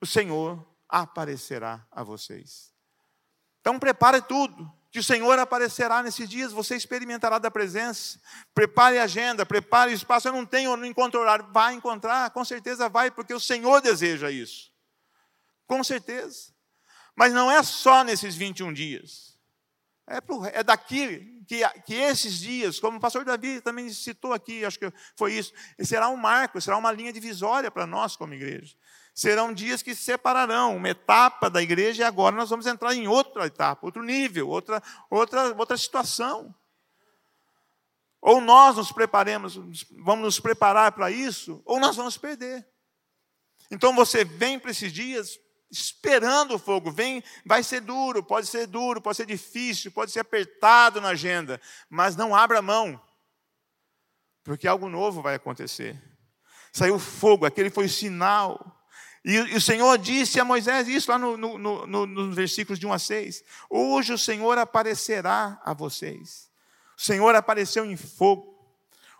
[0.00, 2.72] o Senhor aparecerá a vocês.
[3.60, 8.20] Então, prepare tudo, que o Senhor aparecerá nesses dias, você experimentará da presença.
[8.54, 10.28] Prepare a agenda, prepare o espaço.
[10.28, 11.48] Eu não tenho, não encontro horário.
[11.50, 14.70] Vai encontrar, com certeza vai, porque o Senhor deseja isso.
[15.66, 16.52] Com certeza.
[17.16, 19.38] Mas não é só nesses 21 dias.
[20.06, 24.62] É, pro, é daqui que, que esses dias, como o pastor Davi também citou aqui,
[24.62, 28.76] acho que foi isso, será um marco, será uma linha divisória para nós como igreja.
[29.14, 33.06] Serão dias que se separarão, uma etapa da igreja, e agora nós vamos entrar em
[33.06, 36.54] outra etapa, outro nível, outra, outra, outra situação.
[38.20, 39.56] Ou nós nos preparemos,
[40.02, 42.66] vamos nos preparar para isso, ou nós vamos perder.
[43.70, 45.38] Então você vem para esses dias
[45.70, 46.90] esperando o fogo.
[46.90, 51.60] Vem, vai ser duro, pode ser duro, pode ser difícil, pode ser apertado na agenda,
[51.88, 53.00] mas não abra mão,
[54.44, 56.00] porque algo novo vai acontecer.
[56.72, 58.78] Saiu fogo, aquele foi o sinal.
[59.24, 62.86] E, e o Senhor disse a Moisés isso lá no, no, no, nos versículos de
[62.86, 63.44] 1 a 6.
[63.70, 66.50] Hoje o Senhor aparecerá a vocês.
[66.96, 68.52] O Senhor apareceu em fogo.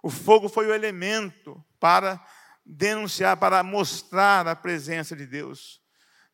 [0.03, 2.21] O fogo foi o elemento para
[2.65, 5.81] denunciar, para mostrar a presença de Deus.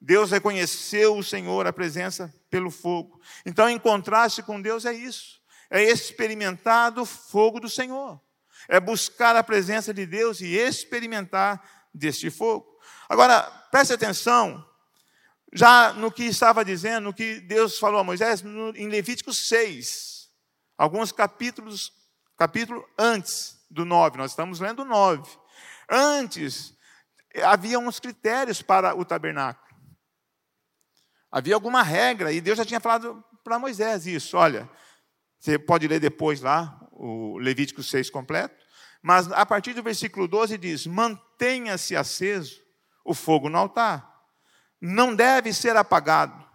[0.01, 3.21] Deus reconheceu o Senhor, a presença pelo fogo.
[3.45, 8.21] Então, em contraste com Deus, é isso: é experimentar do fogo do Senhor,
[8.69, 12.79] é buscar a presença de Deus e experimentar deste fogo.
[13.09, 14.65] Agora, preste atenção,
[15.53, 20.29] já no que estava dizendo, no que Deus falou a Moisés, no, em Levítico 6,
[20.77, 21.93] alguns capítulos,
[22.37, 25.23] capítulo antes do 9, nós estamos lendo o 9.
[25.91, 26.75] Antes,
[27.43, 29.67] havia uns critérios para o tabernáculo.
[31.31, 34.37] Havia alguma regra, e Deus já tinha falado para Moisés isso.
[34.37, 34.69] Olha,
[35.39, 38.57] você pode ler depois lá, o Levítico 6 completo,
[39.03, 42.68] mas a partir do versículo 12 diz: Mantenha-se aceso
[43.05, 44.09] o fogo no altar,
[44.81, 46.47] não deve ser apagado.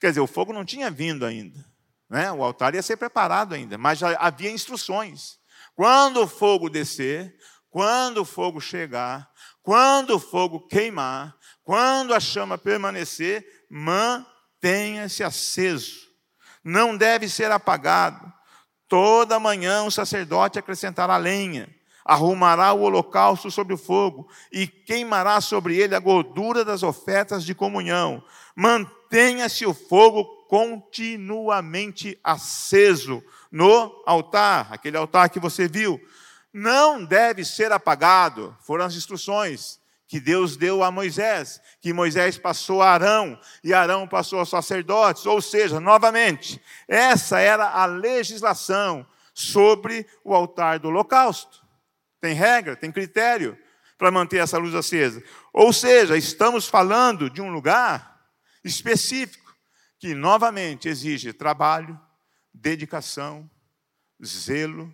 [0.00, 1.64] Quer dizer, o fogo não tinha vindo ainda,
[2.08, 2.30] né?
[2.32, 5.38] o altar ia ser preparado ainda, mas já havia instruções.
[5.74, 7.36] Quando o fogo descer,
[7.70, 9.30] quando o fogo chegar,
[9.62, 16.06] quando o fogo queimar, quando a chama permanecer, mantenha-se aceso,
[16.62, 18.32] não deve ser apagado.
[18.86, 25.76] Toda manhã o sacerdote acrescentará lenha, arrumará o holocausto sobre o fogo e queimará sobre
[25.76, 28.22] ele a gordura das ofertas de comunhão.
[28.54, 36.00] Mantenha-se o fogo continuamente aceso no altar, aquele altar que você viu.
[36.52, 42.82] Não deve ser apagado, foram as instruções que Deus deu a Moisés, que Moisés passou
[42.82, 50.06] a Arão e Arão passou aos sacerdotes, ou seja, novamente, essa era a legislação sobre
[50.22, 51.63] o altar do holocausto.
[52.24, 53.54] Tem regra, tem critério
[53.98, 55.22] para manter essa luz acesa.
[55.52, 58.18] Ou seja, estamos falando de um lugar
[58.64, 59.54] específico
[59.98, 62.00] que novamente exige trabalho,
[62.50, 63.50] dedicação,
[64.24, 64.90] zelo,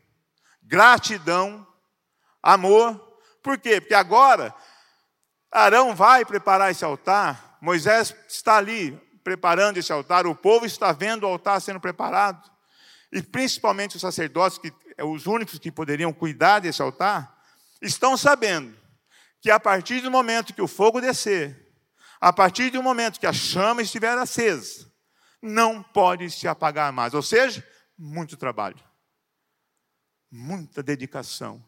[0.61, 1.65] gratidão,
[2.43, 2.99] amor.
[3.45, 3.81] Por quê?
[3.81, 4.53] Porque agora
[5.53, 11.23] Arão vai preparar esse altar, Moisés está ali preparando esse altar, o povo está vendo
[11.23, 12.51] o altar sendo preparado,
[13.13, 17.43] e principalmente os sacerdotes, que os únicos que poderiam cuidar desse altar,
[17.81, 18.77] estão sabendo
[19.41, 21.73] que a partir do momento que o fogo descer,
[22.21, 24.91] a partir do momento que a chama estiver acesa,
[25.43, 27.15] não pode se apagar mais.
[27.15, 28.83] Ou seja, muito trabalho,
[30.31, 31.65] muita dedicação,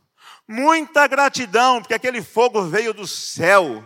[0.47, 3.85] Muita gratidão, porque aquele fogo veio do céu.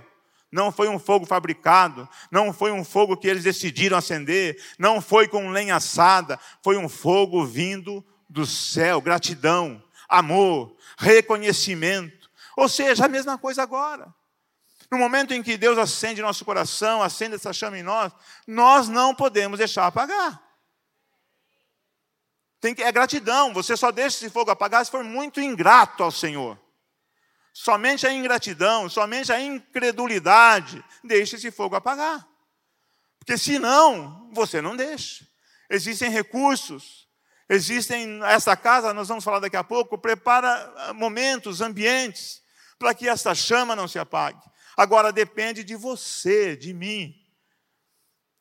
[0.50, 5.28] Não foi um fogo fabricado, não foi um fogo que eles decidiram acender, não foi
[5.28, 9.00] com lenha assada, foi um fogo vindo do céu.
[9.00, 12.30] Gratidão, amor, reconhecimento.
[12.56, 14.14] Ou seja, a mesma coisa agora.
[14.90, 18.12] No momento em que Deus acende nosso coração, acende essa chama em nós,
[18.46, 20.42] nós não podemos deixar apagar.
[22.60, 23.52] Tem que, é gratidão.
[23.52, 26.58] Você só deixa esse fogo apagar se for muito ingrato ao Senhor.
[27.52, 32.26] Somente a ingratidão, somente a incredulidade deixa esse fogo apagar.
[33.18, 35.26] Porque senão, você não deixa.
[35.68, 37.05] Existem recursos,
[37.48, 42.42] existem, essa casa, nós vamos falar daqui a pouco, prepara ah, momentos, ambientes,
[42.78, 44.40] para que essa chama não se apague.
[44.76, 47.14] Agora depende de você, de mim.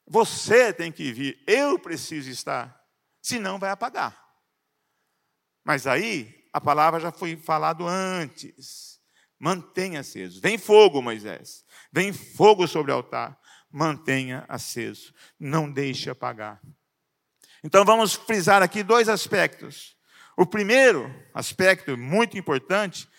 [0.08, 2.86] Você tem que vir, eu preciso estar
[3.26, 4.24] senão vai apagar.
[5.63, 9.00] Mas aí a palavra já foi falado antes.
[9.39, 10.39] Mantenha aceso.
[10.39, 11.65] Vem fogo, Moisés.
[11.91, 13.38] Vem fogo sobre o altar.
[13.72, 15.12] Mantenha aceso.
[15.39, 16.62] Não deixe apagar.
[17.65, 19.97] Então vamos frisar aqui dois aspectos.
[20.38, 23.10] O primeiro aspecto, muito importante,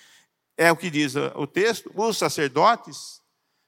[0.57, 3.21] é o que diz o texto: os sacerdotes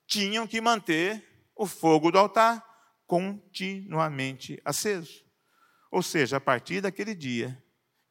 [0.06, 2.64] tinham que manter o fogo do altar
[3.08, 5.24] continuamente aceso.
[5.90, 7.60] Ou seja, a partir daquele dia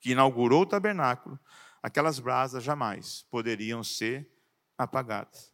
[0.01, 1.39] que inaugurou o tabernáculo,
[1.82, 4.30] aquelas brasas jamais poderiam ser
[4.77, 5.53] apagadas.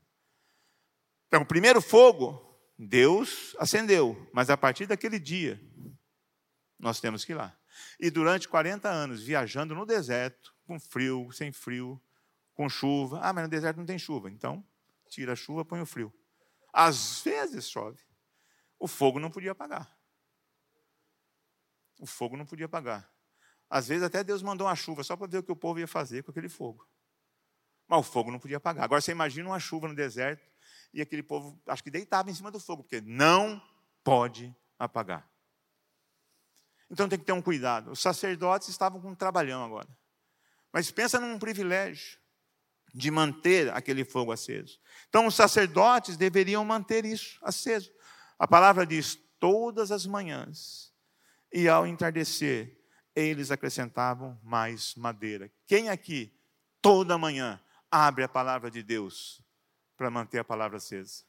[1.28, 5.62] Então, o primeiro fogo, Deus acendeu, mas a partir daquele dia,
[6.84, 7.58] nós temos que ir lá.
[7.98, 12.00] E durante 40 anos, viajando no deserto, com frio, sem frio,
[12.54, 13.22] com chuva.
[13.24, 14.30] Ah, mas no deserto não tem chuva.
[14.30, 14.64] Então,
[15.08, 16.14] tira a chuva, põe o frio.
[16.74, 18.04] Às vezes chove.
[18.78, 19.98] O fogo não podia apagar.
[22.02, 23.10] O fogo não podia apagar.
[23.70, 25.88] Às vezes até Deus mandou uma chuva só para ver o que o povo ia
[25.88, 26.86] fazer com aquele fogo.
[27.88, 28.84] Mas o fogo não podia apagar.
[28.84, 30.46] Agora você imagina uma chuva no deserto
[30.94, 33.62] e aquele povo, acho que deitava em cima do fogo, porque não
[34.04, 35.33] pode apagar.
[36.90, 37.92] Então tem que ter um cuidado.
[37.92, 39.88] Os sacerdotes estavam com um trabalhão agora.
[40.72, 42.20] Mas pensa num privilégio
[42.94, 44.80] de manter aquele fogo aceso.
[45.10, 47.92] Então os sacerdotes deveriam manter isso aceso.
[48.38, 50.94] A palavra diz: todas as manhãs
[51.52, 52.80] e ao entardecer
[53.16, 55.52] eles acrescentavam mais madeira.
[55.68, 56.36] Quem aqui
[56.82, 59.42] toda manhã abre a palavra de Deus
[59.96, 61.24] para manter a palavra acesa?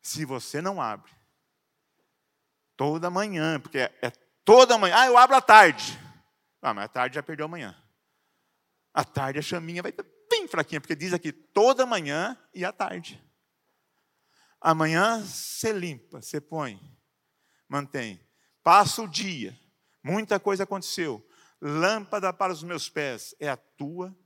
[0.00, 1.12] Se você não abre,
[2.80, 4.10] toda manhã, porque é, é
[4.42, 6.00] toda manhã, ah, eu abro à tarde.
[6.62, 7.76] Ah, mas à tarde já perdeu amanhã.
[8.94, 9.92] À tarde a chaminha vai
[10.30, 13.22] bem fraquinha, porque diz aqui toda manhã e à tarde.
[14.58, 16.80] Amanhã você limpa, você põe,
[17.68, 18.18] mantém.
[18.62, 19.54] Passa o dia,
[20.02, 21.22] muita coisa aconteceu.
[21.60, 24.16] Lâmpada para os meus pés é a tua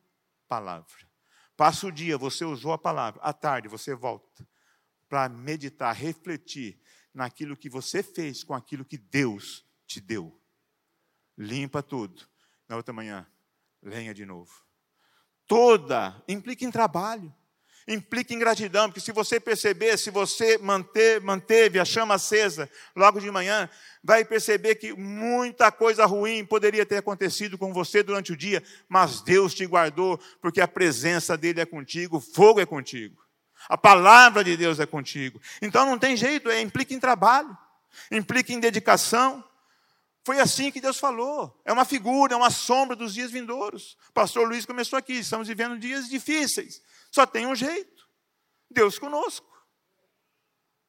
[0.46, 1.10] palavra.
[1.56, 3.20] Passa o dia, você usou a palavra.
[3.20, 4.46] À tarde você volta
[5.08, 6.80] para meditar, refletir
[7.14, 10.38] naquilo que você fez com aquilo que Deus te deu.
[11.38, 12.26] Limpa tudo.
[12.68, 13.26] Na outra manhã,
[13.82, 14.52] lenha de novo.
[15.46, 17.32] Toda implica em trabalho,
[17.86, 23.20] implica em gratidão, porque se você perceber, se você manter, manteve a chama acesa logo
[23.20, 23.68] de manhã,
[24.02, 29.20] vai perceber que muita coisa ruim poderia ter acontecido com você durante o dia, mas
[29.20, 33.23] Deus te guardou, porque a presença dele é contigo, o fogo é contigo.
[33.68, 35.40] A palavra de Deus é contigo.
[35.60, 37.56] Então não tem jeito, é, implica em trabalho,
[38.10, 39.44] implica em dedicação,
[40.24, 41.60] foi assim que Deus falou.
[41.64, 43.96] É uma figura, é uma sombra dos dias vindouros.
[44.14, 45.12] Pastor Luiz começou aqui.
[45.12, 46.82] Estamos vivendo dias difíceis.
[47.10, 48.08] Só tem um jeito:
[48.70, 49.46] Deus conosco.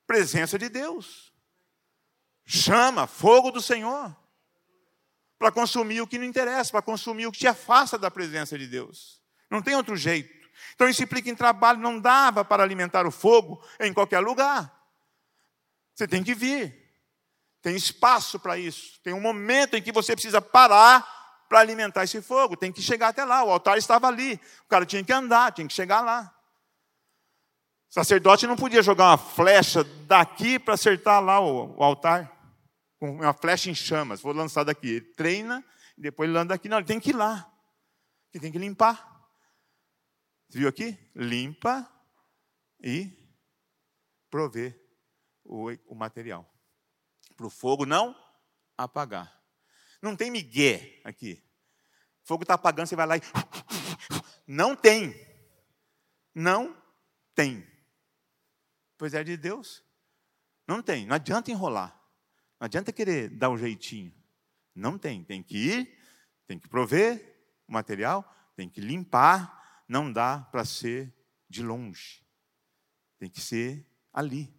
[0.07, 1.33] Presença de Deus.
[2.45, 4.15] Chama, fogo do Senhor.
[5.37, 8.67] Para consumir o que não interessa, para consumir o que te afasta da presença de
[8.67, 9.21] Deus.
[9.51, 10.33] Não tem outro jeito.
[10.73, 11.79] Então isso implica em trabalho.
[11.79, 14.71] Não dava para alimentar o fogo em qualquer lugar.
[15.93, 16.73] Você tem que vir.
[17.61, 18.99] Tem espaço para isso.
[19.01, 21.03] Tem um momento em que você precisa parar
[21.49, 22.55] para alimentar esse fogo.
[22.55, 23.43] Tem que chegar até lá.
[23.43, 24.39] O altar estava ali.
[24.65, 26.31] O cara tinha que andar, tinha que chegar lá.
[27.89, 32.31] O sacerdote não podia jogar uma flecha daqui para acertar lá o, o, altar.
[32.99, 34.21] Com uma flecha em chamas.
[34.21, 34.89] Vou lançar daqui.
[34.89, 35.63] Ele treina
[35.97, 36.67] depois ele anda aqui.
[36.67, 37.49] Não, ele tem que ir lá.
[38.33, 39.14] Ele tem que limpar.
[40.55, 40.97] Viu aqui?
[41.13, 41.85] Limpa
[42.81, 43.11] e
[44.29, 44.81] prover
[45.43, 46.49] o, o material
[47.35, 48.15] para o fogo não
[48.77, 49.37] apagar.
[50.01, 51.43] Não tem migué aqui.
[52.23, 53.21] O fogo está apagando, você vai lá e.
[54.47, 55.13] Não tem.
[56.33, 56.81] Não
[57.33, 57.67] tem.
[58.97, 59.83] Pois é de Deus.
[60.65, 61.05] Não tem.
[61.05, 62.01] Não adianta enrolar.
[62.61, 64.15] Não adianta querer dar um jeitinho.
[64.73, 65.21] Não tem.
[65.21, 65.99] Tem que ir,
[66.47, 68.23] tem que prover o material,
[68.55, 69.64] tem que limpar.
[69.87, 71.13] Não dá para ser
[71.49, 72.23] de longe.
[73.19, 74.53] Tem que ser ali.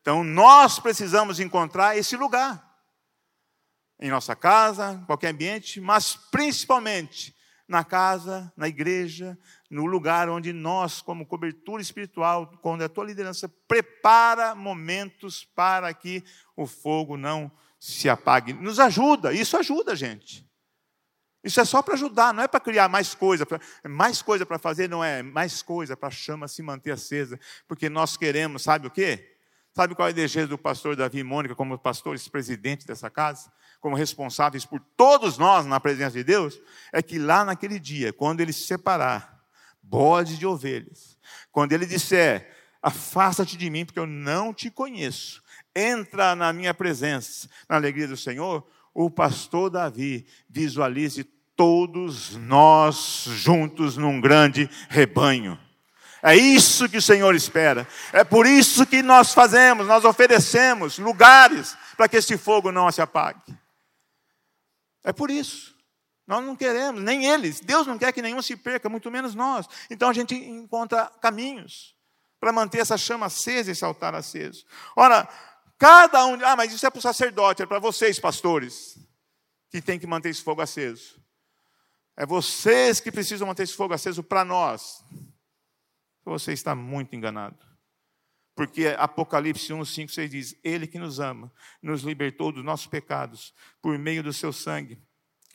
[0.00, 2.64] Então, nós precisamos encontrar esse lugar.
[3.98, 7.34] Em nossa casa, em qualquer ambiente, mas principalmente
[7.66, 9.36] na casa, na igreja,
[9.70, 16.22] no lugar onde nós, como cobertura espiritual, quando a tua liderança prepara momentos para que
[16.56, 18.52] o fogo não se apague.
[18.52, 20.48] Nos ajuda, isso ajuda, gente.
[21.46, 24.58] Isso é só para ajudar, não é para criar mais coisa, pra, mais coisa para
[24.58, 27.38] fazer, não é mais coisa para a chama se manter acesa,
[27.68, 29.36] porque nós queremos, sabe o quê?
[29.72, 33.52] Sabe qual é o desejo do pastor Davi e Mônica, como pastores presidentes dessa casa,
[33.80, 36.60] como responsáveis por todos nós na presença de Deus?
[36.92, 39.40] É que lá naquele dia, quando ele se separar,
[39.80, 41.16] bode de ovelhas,
[41.52, 42.50] quando ele disser,
[42.82, 45.40] afasta-te de mim, porque eu não te conheço,
[45.76, 53.96] entra na minha presença, na alegria do Senhor, o pastor Davi visualize todos nós juntos
[53.96, 55.58] num grande rebanho.
[56.22, 57.86] É isso que o Senhor espera.
[58.12, 63.00] É por isso que nós fazemos, nós oferecemos lugares para que esse fogo não se
[63.00, 63.56] apague.
[65.02, 65.74] É por isso.
[66.26, 67.60] Nós não queremos, nem eles.
[67.60, 69.66] Deus não quer que nenhum se perca, muito menos nós.
[69.88, 71.94] Então a gente encontra caminhos
[72.40, 74.64] para manter essa chama acesa, esse altar aceso.
[74.96, 75.28] Ora,
[75.78, 76.44] cada um.
[76.44, 78.98] Ah, mas isso é para o sacerdote, é para vocês, pastores,
[79.70, 81.24] que tem que manter esse fogo aceso.
[82.16, 85.04] É vocês que precisam manter esse fogo aceso para nós.
[86.24, 87.64] Você está muito enganado.
[88.54, 91.52] Porque Apocalipse 1, 5, 6 diz: Ele que nos ama,
[91.82, 93.52] nos libertou dos nossos pecados,
[93.82, 94.98] por meio do seu sangue,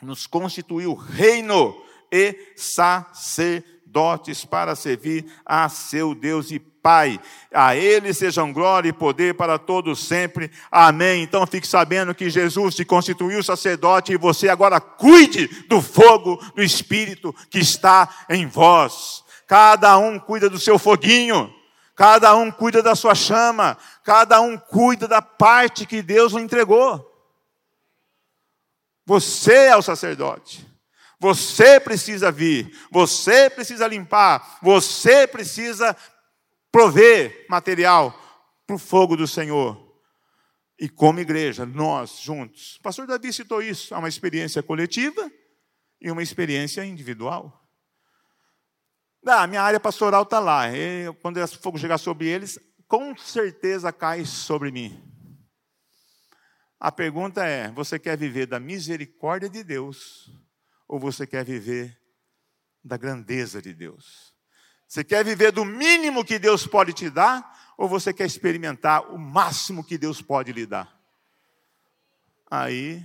[0.00, 1.74] nos constituiu reino
[2.12, 7.20] e sacerdotes para servir a seu Deus e Pai.
[7.52, 10.50] A Ele sejam glória e poder para todos sempre.
[10.70, 11.22] Amém.
[11.22, 16.62] Então fique sabendo que Jesus te constituiu sacerdote e você agora cuide do fogo do
[16.62, 19.22] Espírito que está em vós.
[19.46, 21.54] Cada um cuida do seu foguinho.
[21.94, 27.06] Cada um cuida da sua chama, cada um cuida da parte que Deus lhe entregou.
[29.04, 30.66] Você é o sacerdote.
[31.20, 35.96] Você precisa vir, você precisa limpar, você precisa
[36.72, 38.18] prover material
[38.66, 39.92] para o fogo do Senhor.
[40.80, 42.76] E como igreja, nós juntos.
[42.76, 45.30] O pastor Davi citou isso: há uma experiência coletiva
[46.00, 47.60] e uma experiência individual.
[49.24, 50.64] Ah, minha área pastoral está lá.
[51.20, 52.58] Quando o fogo chegar sobre eles,
[52.88, 55.00] com certeza cai sobre mim.
[56.80, 60.28] A pergunta é: você quer viver da misericórdia de Deus
[60.88, 61.96] ou você quer viver
[62.82, 64.31] da grandeza de Deus?
[64.92, 69.16] Você quer viver do mínimo que Deus pode te dar ou você quer experimentar o
[69.16, 71.00] máximo que Deus pode lhe dar?
[72.50, 73.02] Aí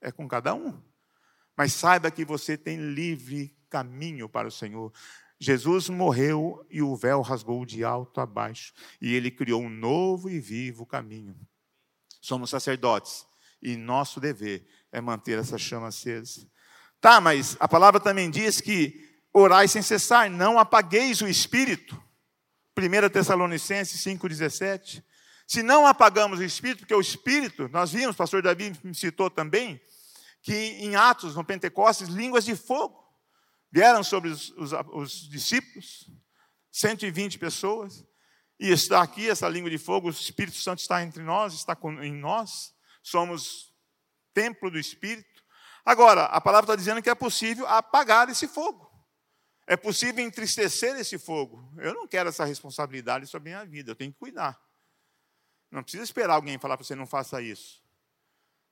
[0.00, 0.80] é com cada um.
[1.54, 4.90] Mas saiba que você tem livre caminho para o Senhor.
[5.38, 10.30] Jesus morreu e o véu rasgou de alto a baixo, e ele criou um novo
[10.30, 11.36] e vivo caminho.
[12.18, 13.26] Somos sacerdotes,
[13.60, 16.48] e nosso dever é manter essa chama acesa.
[16.98, 19.05] Tá, mas a palavra também diz que
[19.40, 22.02] orai sem cessar, não apagueis o espírito.
[22.76, 25.02] 1 Tessalonicenses 5,17.
[25.46, 29.30] Se não apagamos o espírito, porque o espírito, nós vimos, o pastor Davi me citou
[29.30, 29.80] também,
[30.42, 33.04] que em Atos, no Pentecostes, línguas de fogo
[33.70, 36.10] vieram sobre os, os, os discípulos,
[36.72, 38.04] 120 pessoas,
[38.58, 42.14] e está aqui essa língua de fogo, o Espírito Santo está entre nós, está em
[42.14, 42.72] nós,
[43.02, 43.72] somos
[44.32, 45.42] templo do Espírito.
[45.84, 48.85] Agora, a palavra está dizendo que é possível apagar esse fogo.
[49.66, 51.68] É possível entristecer esse fogo.
[51.78, 54.60] Eu não quero essa responsabilidade sobre a minha vida, eu tenho que cuidar.
[55.70, 57.85] Não precisa esperar alguém falar para você não faça isso.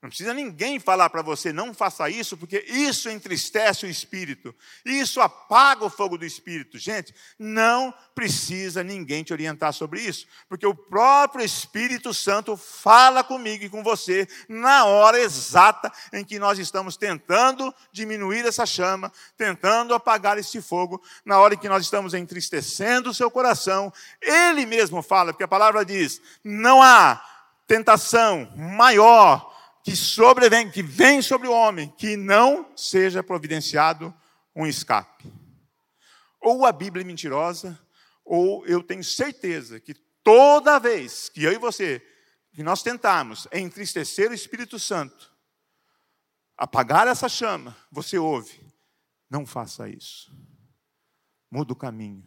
[0.04, 5.18] Não precisa ninguém falar para você, não faça isso, porque isso entristece o espírito, isso
[5.18, 6.78] apaga o fogo do espírito.
[6.78, 13.64] Gente, não precisa ninguém te orientar sobre isso, porque o próprio Espírito Santo fala comigo
[13.64, 19.94] e com você na hora exata em que nós estamos tentando diminuir essa chama, tentando
[19.94, 23.90] apagar esse fogo, na hora em que nós estamos entristecendo o seu coração.
[24.20, 27.24] Ele mesmo fala, porque a palavra diz: não há
[27.66, 29.53] tentação maior
[29.84, 34.12] que sobrevém, que vem sobre o homem, que não seja providenciado
[34.56, 35.30] um escape.
[36.40, 37.78] Ou a Bíblia é mentirosa,
[38.24, 42.02] ou eu tenho certeza que toda vez que eu e você,
[42.54, 45.30] que nós tentarmos entristecer o Espírito Santo,
[46.56, 48.58] apagar essa chama, você ouve,
[49.28, 50.34] não faça isso.
[51.50, 52.24] Muda o caminho.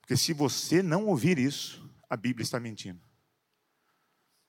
[0.00, 3.09] Porque se você não ouvir isso, a Bíblia está mentindo.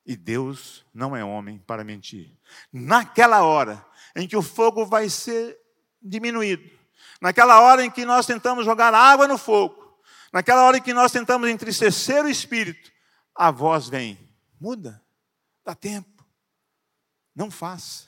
[0.06, 2.36] E Deus não é homem para mentir.
[2.72, 3.86] Naquela hora
[4.16, 5.58] em que o fogo vai ser
[6.02, 6.68] diminuído,
[7.22, 10.00] naquela hora em que nós tentamos jogar água no fogo,
[10.34, 12.92] naquela hora em que nós tentamos entristecer o espírito,
[13.36, 14.18] a voz vem:
[14.60, 15.02] muda,
[15.64, 16.26] dá tempo,
[17.36, 18.08] não faça,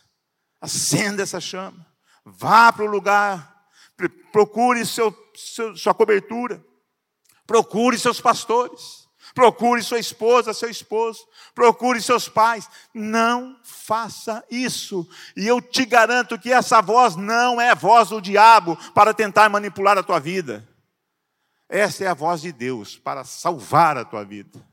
[0.60, 1.86] acenda essa chama,
[2.26, 3.68] vá para o lugar,
[4.32, 6.64] procure seu, seu, sua cobertura,
[7.46, 9.03] procure seus pastores
[9.34, 11.26] Procure sua esposa, seu esposo.
[11.56, 12.70] Procure seus pais.
[12.94, 15.08] Não faça isso.
[15.36, 19.98] E eu te garanto que essa voz não é voz do diabo para tentar manipular
[19.98, 20.68] a tua vida.
[21.68, 24.64] Essa é a voz de Deus para salvar a tua vida.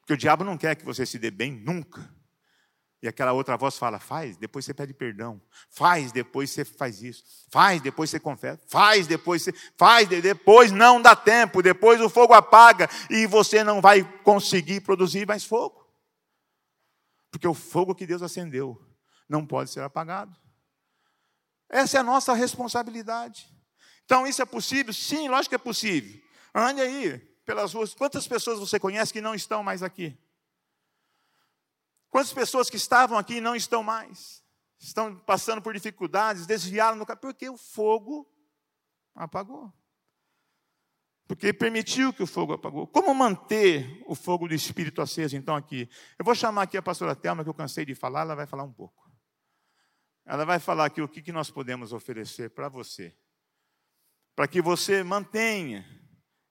[0.00, 2.08] Porque o diabo não quer que você se dê bem nunca.
[3.02, 5.40] E aquela outra voz fala: faz, depois você pede perdão.
[5.70, 7.24] Faz, depois você faz isso.
[7.50, 8.60] Faz, depois você confessa.
[8.66, 9.52] Faz, depois você.
[9.76, 11.62] Faz, depois não dá tempo.
[11.62, 15.80] Depois o fogo apaga e você não vai conseguir produzir mais fogo.
[17.30, 18.80] Porque o fogo que Deus acendeu
[19.28, 20.36] não pode ser apagado.
[21.68, 23.48] Essa é a nossa responsabilidade.
[24.04, 24.92] Então, isso é possível?
[24.92, 26.20] Sim, lógico que é possível.
[26.52, 27.94] Ande aí pelas ruas.
[27.94, 30.18] Quantas pessoas você conhece que não estão mais aqui?
[32.10, 34.44] Quantas pessoas que estavam aqui não estão mais?
[34.78, 38.28] Estão passando por dificuldades, desviaram no caminho, porque o fogo
[39.14, 39.72] apagou.
[41.28, 42.88] Porque permitiu que o fogo apagou.
[42.88, 45.88] Como manter o fogo do Espírito aceso, então, aqui?
[46.18, 48.64] Eu vou chamar aqui a pastora Thelma, que eu cansei de falar, ela vai falar
[48.64, 49.08] um pouco.
[50.26, 53.16] Ela vai falar aqui o que nós podemos oferecer para você.
[54.34, 55.86] Para que você mantenha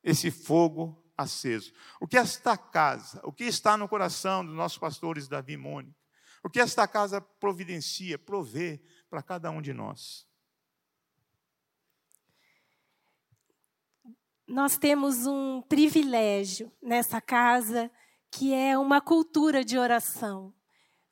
[0.02, 1.74] esse fogo aceso.
[2.00, 5.96] O que esta casa, o que está no coração dos nossos pastores Davi e Mônica,
[6.44, 10.26] o que esta casa providencia, provê para cada um de nós.
[14.48, 17.92] Nós temos um privilégio nessa casa,
[18.32, 20.54] que é uma cultura de oração.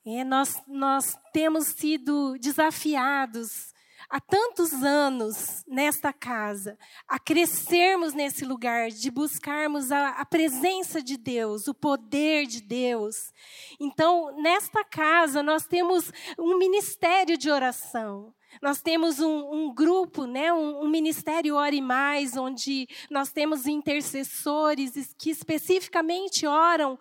[0.05, 3.73] É, nós, nós temos sido desafiados
[4.09, 6.77] há tantos anos nesta casa,
[7.07, 13.33] a crescermos nesse lugar, de buscarmos a, a, presença de Deus, o poder de Deus.
[13.79, 18.33] Então, nesta casa, nós temos um ministério de oração.
[18.61, 25.13] Nós temos um, um grupo, né, um, um, ministério Ore Mais, onde nós temos intercessores
[25.17, 26.97] que especificamente oram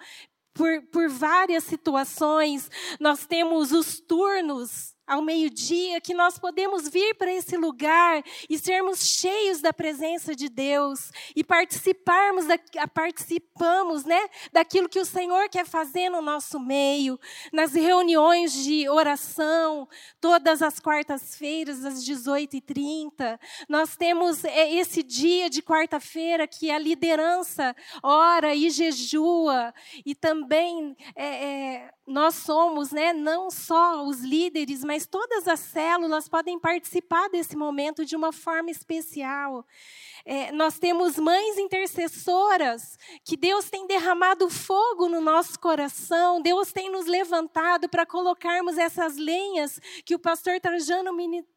[0.53, 2.69] por, por várias situações.
[2.99, 9.07] Nós temos os turnos ao meio-dia, que nós podemos vir para esse lugar e sermos
[9.07, 12.59] cheios da presença de Deus e participarmos, da,
[12.93, 17.19] participamos, né, daquilo que o Senhor quer fazer no nosso meio,
[17.53, 19.89] nas reuniões de oração,
[20.21, 23.39] todas as quartas-feiras, às 18h30.
[23.69, 29.73] Nós temos é, esse dia de quarta-feira que a liderança ora e jejua,
[30.05, 36.29] e também é, é, nós somos, né, não só os líderes, mas todas as células
[36.29, 39.67] podem participar desse momento de uma forma especial.
[40.25, 46.91] É, nós temos mães intercessoras que Deus tem derramado fogo no nosso coração, Deus tem
[46.91, 51.13] nos levantado para colocarmos essas lenhas que o pastor Trajano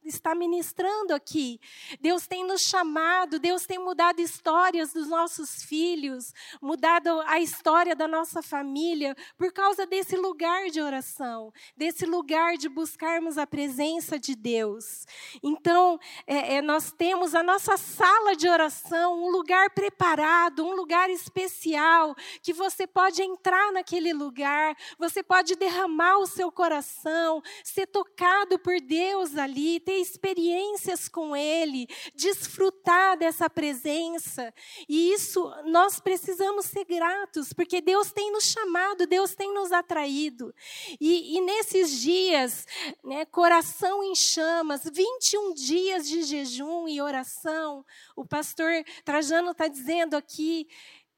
[0.10, 1.60] está ministrando aqui.
[2.00, 8.08] Deus tem nos chamado, Deus tem mudado histórias dos nossos filhos, mudado a história da
[8.08, 14.36] nossa família por causa desse lugar de oração, desse lugar de buscarmos a presença de
[14.36, 15.06] Deus.
[15.42, 21.10] Então, é, é, nós temos a nossa sala de oração um lugar preparado, um lugar
[21.10, 28.58] especial, que você pode entrar naquele lugar, você pode derramar o seu coração, ser tocado
[28.60, 34.54] por Deus ali, ter experiências com Ele, desfrutar dessa presença.
[34.88, 40.54] E isso nós precisamos ser gratos, porque Deus tem nos chamado, Deus tem nos atraído.
[41.00, 42.66] E, e nesses dias,
[43.04, 47.86] né, coração em chamas, 21 dias de jejum e oração,
[48.16, 48.72] o pastor
[49.04, 50.68] Trajano está dizendo aqui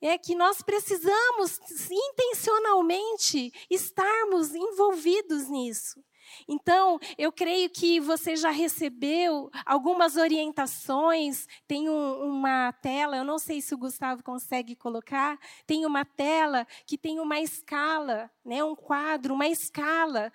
[0.01, 1.59] é que nós precisamos
[1.91, 6.03] intencionalmente estarmos envolvidos nisso.
[6.47, 11.47] Então, eu creio que você já recebeu algumas orientações.
[11.67, 16.65] Tem um, uma tela, eu não sei se o Gustavo consegue colocar, tem uma tela
[16.85, 20.31] que tem uma escala, né, um quadro, uma escala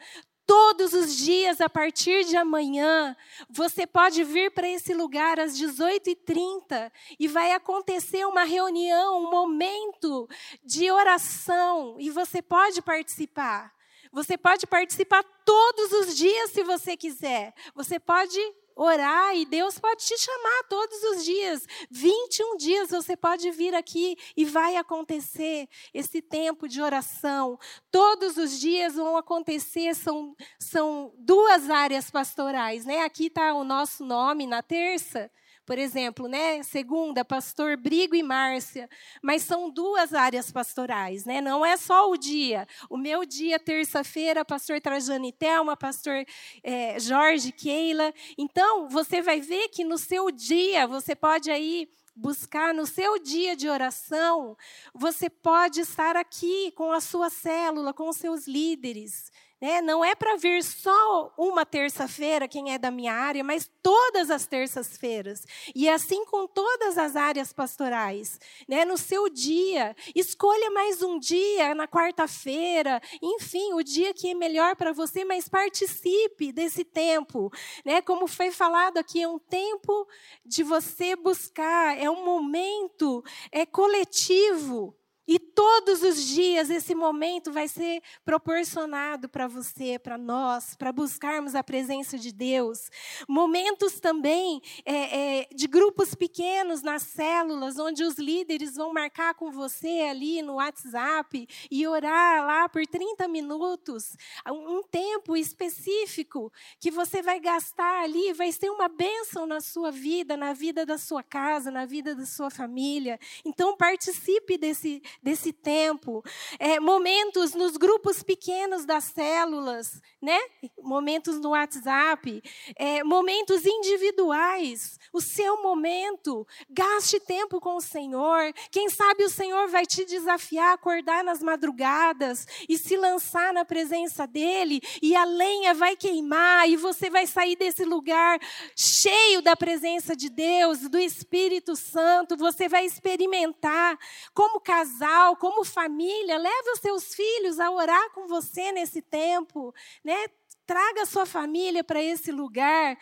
[0.47, 3.17] Todos os dias, a partir de amanhã,
[3.51, 10.29] você pode vir para esse lugar às 18h30 e vai acontecer uma reunião, um momento
[10.63, 13.76] de oração e você pode participar.
[14.17, 17.53] Você pode participar todos os dias se você quiser.
[17.75, 18.41] Você pode
[18.75, 21.67] orar e Deus pode te chamar todos os dias.
[21.91, 27.59] 21 dias você pode vir aqui e vai acontecer esse tempo de oração.
[27.91, 32.87] Todos os dias vão acontecer, são, são duas áreas pastorais.
[32.87, 33.03] Né?
[33.03, 35.31] Aqui está o nosso nome na terça.
[35.67, 38.89] Por exemplo, né, segunda, pastor Brigo e Márcia,
[39.21, 41.41] mas são duas áreas pastorais, né?
[41.41, 42.69] Não é só o dia.
[42.89, 46.25] O meu dia, terça-feira, pastor Trajane Thelma, pastor
[46.63, 48.15] é, Jorge Keila.
[48.39, 53.55] Então, você vai ver que no seu dia, você pode aí buscar no seu dia
[53.55, 54.57] de oração,
[54.95, 59.31] você pode estar aqui com a sua célula, com os seus líderes.
[59.61, 59.81] Né?
[59.81, 64.47] Não é para vir só uma terça-feira, quem é da minha área, mas todas as
[64.47, 65.47] terças-feiras.
[65.75, 68.39] E assim com todas as áreas pastorais.
[68.69, 68.85] Né?
[68.85, 74.77] No seu dia, escolha mais um dia, na quarta-feira, enfim, o dia que é melhor
[74.77, 77.51] para você, mas participe desse tempo.
[77.85, 78.03] Né?
[78.03, 80.07] Como foi falado aqui, é um tempo
[80.45, 84.95] de você buscar, é um momento é coletivo
[85.29, 91.55] E todos os dias esse momento vai ser proporcionado para você, para nós, para buscarmos
[91.55, 92.91] a presença de Deus.
[93.29, 99.51] Momentos também é, é, de grupos pequenos nas células, onde os líderes vão marcar com
[99.51, 104.17] você ali no WhatsApp e orar lá por 30 minutos.
[104.49, 110.37] Um tempo específico que você vai gastar ali, vai ser uma bênção na sua vida,
[110.37, 113.19] na vida da sua casa, na vida da sua família.
[113.45, 116.23] Então participe desse desse tempo,
[116.59, 120.39] é, momentos nos grupos pequenos das células, né?
[120.83, 122.43] momentos no WhatsApp,
[122.77, 128.53] é, momentos individuais, o seu momento, gaste tempo com o Senhor.
[128.71, 133.65] Quem sabe o Senhor vai te desafiar a acordar nas madrugadas e se lançar na
[133.65, 138.39] presença dEle, e a lenha vai queimar, e você vai sair desse lugar
[138.77, 143.99] cheio da presença de Deus, do Espírito Santo, você vai experimentar
[144.35, 149.73] como casar casal, como família, leve os seus filhos a orar com você nesse tempo,
[150.05, 150.27] né?
[150.67, 152.99] Traga a sua família para esse lugar.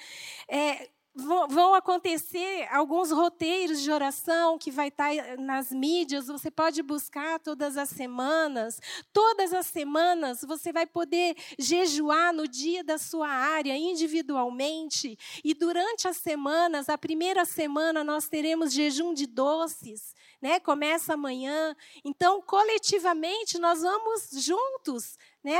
[0.47, 6.83] É, vão acontecer alguns roteiros de oração que vai estar tá nas mídias, você pode
[6.83, 8.81] buscar todas as semanas.
[9.13, 16.09] Todas as semanas você vai poder jejuar no dia da sua área individualmente, e durante
[16.09, 20.61] as semanas, a primeira semana nós teremos jejum de doces né?
[20.61, 21.75] Começa amanhã.
[22.05, 25.59] Então, coletivamente, nós vamos juntos, né?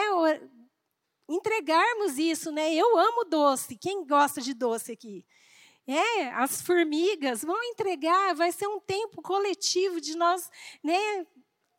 [1.27, 2.75] Entregarmos isso, né?
[2.75, 3.79] Eu amo doce.
[3.79, 5.25] Quem gosta de doce aqui?
[5.87, 10.51] É, as formigas vão entregar, vai ser um tempo coletivo de nós,
[10.83, 11.27] né,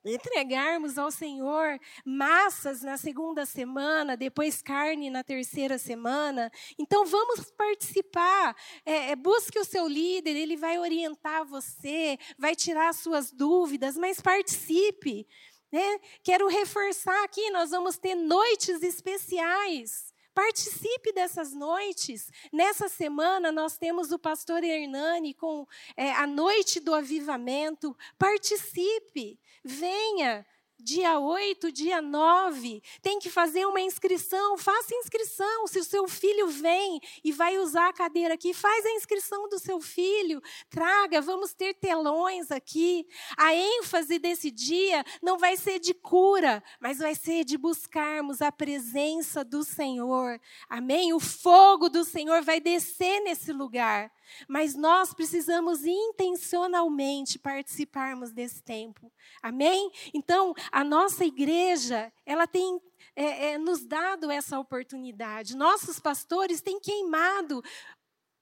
[0.05, 6.51] entregarmos ao Senhor massas na segunda semana, depois carne na terceira semana.
[6.77, 8.55] Então vamos participar.
[8.85, 14.21] É, é, busque o seu líder, ele vai orientar você, vai tirar suas dúvidas, mas
[14.21, 15.27] participe.
[15.71, 15.99] Né?
[16.23, 20.13] Quero reforçar aqui: nós vamos ter noites especiais.
[20.35, 22.29] Participe dessas noites.
[22.51, 25.65] Nessa semana, nós temos o pastor Hernani com
[25.95, 27.95] é, a noite do avivamento.
[28.19, 30.45] Participe, venha,
[30.79, 35.67] dia 8, dia 9, tem que fazer uma inscrição, faça inscrição.
[35.67, 39.57] Se o seu filho vem e vai usar a cadeira aqui, faz a inscrição do
[39.57, 43.07] seu filho, traga, vamos ter telões aqui.
[43.37, 48.51] A ênfase desse dia não vai ser de cura, mas vai ser de buscarmos a
[48.51, 50.39] presença do Senhor.
[50.69, 51.13] Amém?
[51.13, 54.11] O fogo do Senhor vai descer nesse lugar.
[54.47, 59.11] Mas nós precisamos intencionalmente participarmos desse tempo.
[59.41, 59.91] Amém?
[60.13, 62.79] Então, a nossa igreja, ela tem
[63.15, 65.55] é, é, nos dado essa oportunidade.
[65.55, 67.63] Nossos pastores têm queimado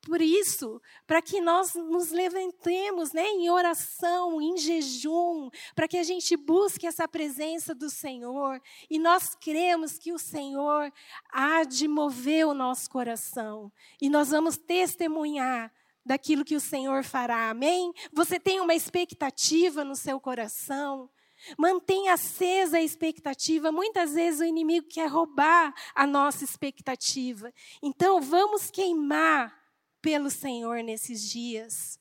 [0.05, 6.03] por isso, para que nós nos levantemos né, em oração, em jejum, para que a
[6.03, 8.61] gente busque essa presença do Senhor.
[8.89, 10.91] E nós cremos que o Senhor
[11.31, 13.71] há de mover o nosso coração.
[14.01, 15.71] E nós vamos testemunhar
[16.05, 17.49] daquilo que o Senhor fará.
[17.49, 17.93] Amém?
[18.11, 21.09] Você tem uma expectativa no seu coração.
[21.57, 23.71] Mantenha acesa a expectativa.
[23.71, 27.53] Muitas vezes o inimigo quer roubar a nossa expectativa.
[27.81, 29.62] Então, vamos queimar
[30.03, 31.97] pelo Senhor nesses dias.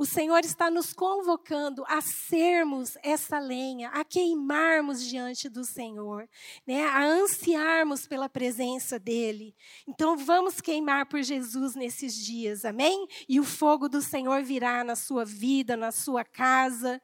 [0.00, 6.26] O Senhor está nos convocando a sermos essa lenha, a queimarmos diante do Senhor,
[6.66, 6.86] né?
[6.86, 9.54] a ansiarmos pela presença dEle.
[9.86, 13.06] Então vamos queimar por Jesus nesses dias, amém?
[13.28, 16.98] E o fogo do Senhor virá na sua vida, na sua casa.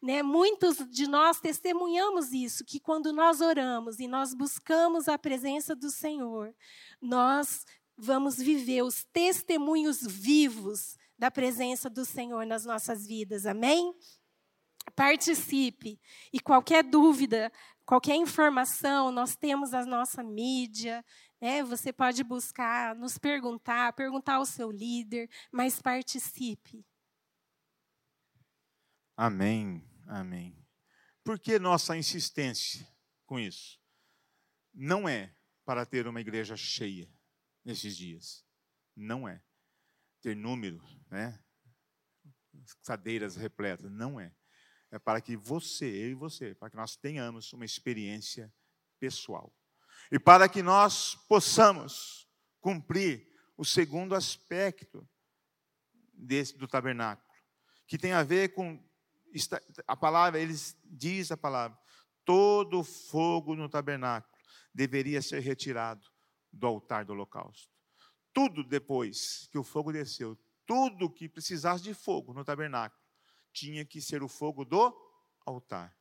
[0.00, 0.22] Né?
[0.22, 5.90] Muitos de nós testemunhamos isso, que quando nós oramos e nós buscamos a presença do
[5.90, 6.54] Senhor,
[6.98, 7.66] nós
[7.98, 13.44] vamos viver os testemunhos vivos da presença do Senhor nas nossas vidas.
[13.44, 13.92] Amém?
[14.94, 16.00] Participe.
[16.32, 17.52] E qualquer dúvida,
[17.84, 21.04] qualquer informação, nós temos a nossa mídia.
[21.40, 21.62] Né?
[21.64, 26.86] Você pode buscar, nos perguntar, perguntar ao seu líder, mas participe.
[29.16, 30.56] Amém, amém.
[31.24, 32.86] Por que nossa insistência
[33.26, 33.80] com isso?
[34.72, 35.34] Não é
[35.64, 37.17] para ter uma igreja cheia
[37.68, 38.42] nesses dias.
[38.96, 39.42] Não é
[40.22, 41.38] ter número, né?
[42.82, 43.90] cadeiras repletas.
[43.90, 44.34] Não é.
[44.90, 48.52] É para que você, eu e você, para que nós tenhamos uma experiência
[48.98, 49.54] pessoal.
[50.10, 52.26] E para que nós possamos
[52.58, 55.06] cumprir o segundo aspecto
[56.14, 57.28] desse, do tabernáculo,
[57.86, 58.82] que tem a ver com
[59.86, 61.78] a palavra, eles diz a palavra,
[62.24, 64.34] todo fogo no tabernáculo
[64.72, 66.08] deveria ser retirado
[66.52, 67.78] do altar do holocausto
[68.38, 73.02] tudo depois que o fogo desceu, tudo que precisasse de fogo no tabernáculo,
[73.52, 74.96] tinha que ser o fogo do
[75.44, 75.92] altar.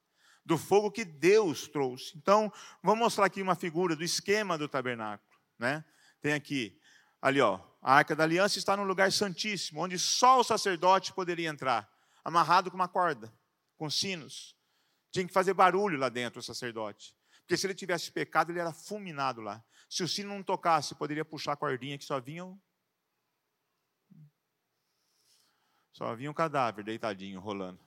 [0.45, 2.15] do fogo que Deus trouxe.
[2.15, 5.27] Então, vamos mostrar aqui uma figura do esquema do tabernáculo,
[5.57, 5.83] né?
[6.21, 6.79] Tem aqui,
[7.19, 11.49] ali ó, a Arca da Aliança está no lugar santíssimo, onde só o sacerdote poderia
[11.49, 11.91] entrar,
[12.23, 13.33] amarrado com uma corda,
[13.77, 14.55] com sinos.
[15.11, 17.16] Tinha que fazer barulho lá dentro o sacerdote.
[17.47, 19.63] Porque se ele tivesse pecado, ele era fulminado lá.
[19.89, 22.43] Se o sino não tocasse, poderia puxar a cordinha que só vinha
[25.93, 27.79] só vinha um cadáver deitadinho rolando.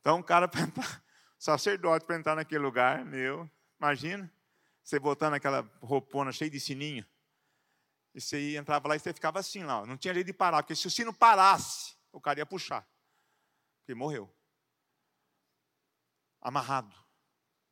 [0.00, 0.48] Então, o cara
[1.40, 3.50] sacerdote para entrar naquele lugar, meu,
[3.80, 4.30] imagina,
[4.82, 7.06] você botando aquela roupona cheia de sininho,
[8.14, 10.76] e você entrava lá e você ficava assim lá, não tinha jeito de parar, porque
[10.76, 12.86] se o sino parasse, o cara ia puxar,
[13.78, 14.32] porque morreu.
[16.40, 17.03] Amarrado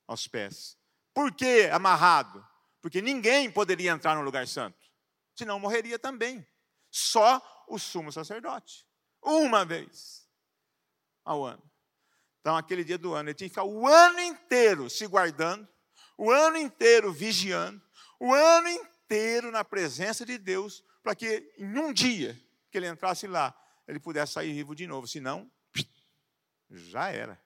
[0.06, 0.76] aos pés.
[1.14, 2.46] Por que amarrado?
[2.80, 4.78] Porque ninguém poderia entrar no lugar santo,
[5.36, 6.46] senão morreria também.
[6.90, 8.86] Só o sumo sacerdote,
[9.22, 10.28] uma vez
[11.24, 11.62] ao ano.
[12.40, 15.66] Então, aquele dia do ano, ele tinha que ficar o ano inteiro se guardando,
[16.18, 17.80] o ano inteiro vigiando,
[18.18, 22.38] o ano inteiro na presença de Deus, para que em um dia
[22.70, 23.54] que ele entrasse lá,
[23.86, 25.06] ele pudesse sair vivo de novo.
[25.06, 25.50] Senão,
[26.70, 27.40] já era.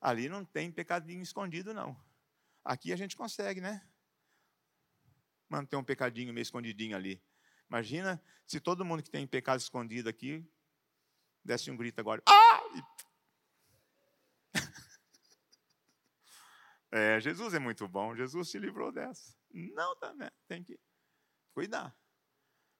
[0.00, 1.96] Ali não tem pecadinho escondido, não.
[2.64, 3.86] Aqui a gente consegue, né?
[5.48, 7.22] Manter um pecadinho meio escondidinho ali.
[7.68, 10.46] Imagina se todo mundo que tem pecado escondido aqui
[11.44, 12.22] desse um grito agora.
[12.26, 12.62] Ah!
[16.90, 19.36] É, Jesus é muito bom, Jesus se livrou dessa.
[19.52, 20.30] Não, tá, né?
[20.46, 20.80] tem que
[21.52, 21.94] cuidar.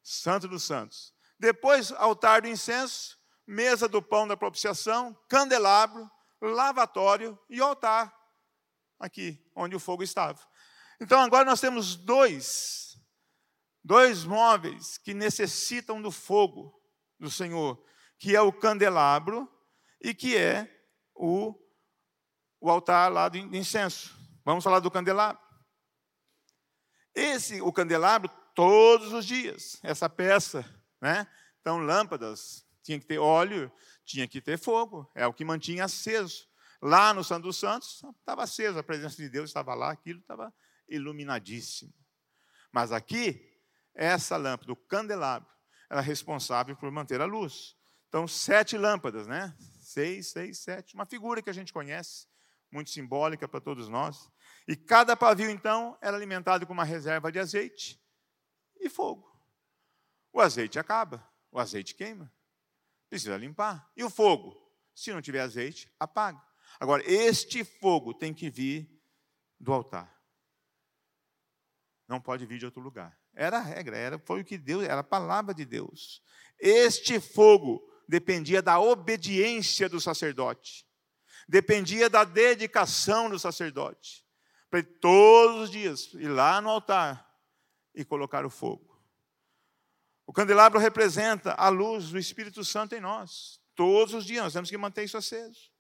[0.03, 1.15] Santo dos Santos.
[1.39, 6.11] Depois, altar do incenso, mesa do pão da propiciação, candelabro,
[6.41, 8.15] lavatório e altar,
[8.99, 10.41] aqui, onde o fogo estava.
[11.01, 12.99] Então, agora nós temos dois,
[13.85, 16.75] dois móveis que necessitam do fogo
[17.19, 17.83] do Senhor,
[18.19, 19.49] que é o candelabro
[20.01, 20.69] e que é
[21.15, 21.55] o
[22.61, 24.19] o altar lá de incenso.
[24.45, 25.41] Vamos falar do candelabro.
[27.15, 30.65] Esse, o candelabro, todos os dias, essa peça,
[31.01, 31.27] né?
[31.61, 33.71] Então, lâmpadas, tinha que ter óleo,
[34.09, 36.49] tinha que ter fogo, é o que mantinha aceso.
[36.81, 40.53] Lá no Santo dos Santos, estava aceso, a presença de Deus estava lá, aquilo estava
[40.89, 41.93] iluminadíssimo.
[42.73, 43.63] Mas aqui,
[43.95, 45.49] essa lâmpada, o candelabro,
[45.91, 47.77] era responsável por manter a luz.
[48.09, 49.55] Então, sete lâmpadas, né?
[49.81, 50.95] Seis, seis, sete.
[50.95, 52.27] Uma figura que a gente conhece
[52.71, 54.31] muito simbólica para todos nós.
[54.67, 58.01] E cada pavio, então, era alimentado com uma reserva de azeite
[58.81, 59.29] e fogo.
[60.33, 62.33] O azeite acaba, o azeite queima,
[63.09, 63.91] precisa limpar.
[63.97, 64.57] E o fogo?
[64.95, 66.43] Se não tiver azeite, apaga.
[66.79, 68.89] Agora, este fogo tem que vir
[69.59, 70.13] do altar.
[72.07, 73.19] Não pode vir de outro lugar.
[73.35, 76.23] Era a regra, era, foi o que Deus, era a palavra de Deus.
[76.59, 80.89] Este fogo dependia da obediência do sacerdote
[81.49, 84.27] dependia da dedicação do sacerdote.
[84.71, 87.27] Para todos os dias ir lá no altar
[87.95, 88.88] e colocar o fogo.
[90.29, 93.59] O candelabro representa a luz do Espírito Santo em nós.
[93.75, 95.73] Todos os dias nós temos que manter isso aceso.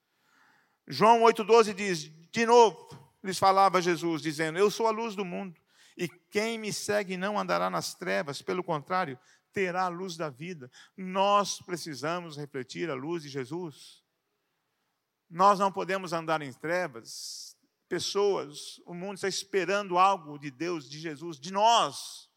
[0.86, 2.88] João 8,12 diz: De novo,
[3.22, 5.54] lhes falava Jesus, dizendo: Eu sou a luz do mundo,
[5.98, 9.18] e quem me segue não andará nas trevas, pelo contrário,
[9.52, 10.70] terá a luz da vida.
[10.96, 14.02] Nós precisamos refletir a luz de Jesus.
[15.28, 17.54] Nós não podemos andar em trevas.
[17.86, 22.27] Pessoas, o mundo está esperando algo de Deus, de Jesus, de nós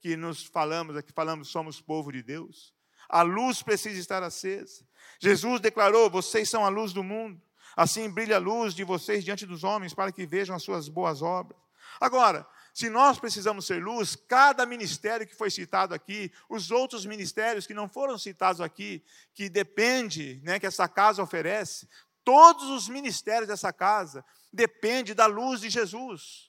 [0.00, 2.74] que nos falamos, aqui falamos somos povo de Deus.
[3.08, 4.86] A luz precisa estar acesa.
[5.20, 7.40] Jesus declarou: "Vocês são a luz do mundo.
[7.76, 11.22] Assim brilha a luz de vocês diante dos homens, para que vejam as suas boas
[11.22, 11.58] obras."
[12.00, 17.66] Agora, se nós precisamos ser luz, cada ministério que foi citado aqui, os outros ministérios
[17.66, 19.02] que não foram citados aqui,
[19.34, 21.88] que depende, né, que essa casa oferece,
[22.28, 24.22] Todos os ministérios dessa casa
[24.52, 26.47] dependem da luz de Jesus.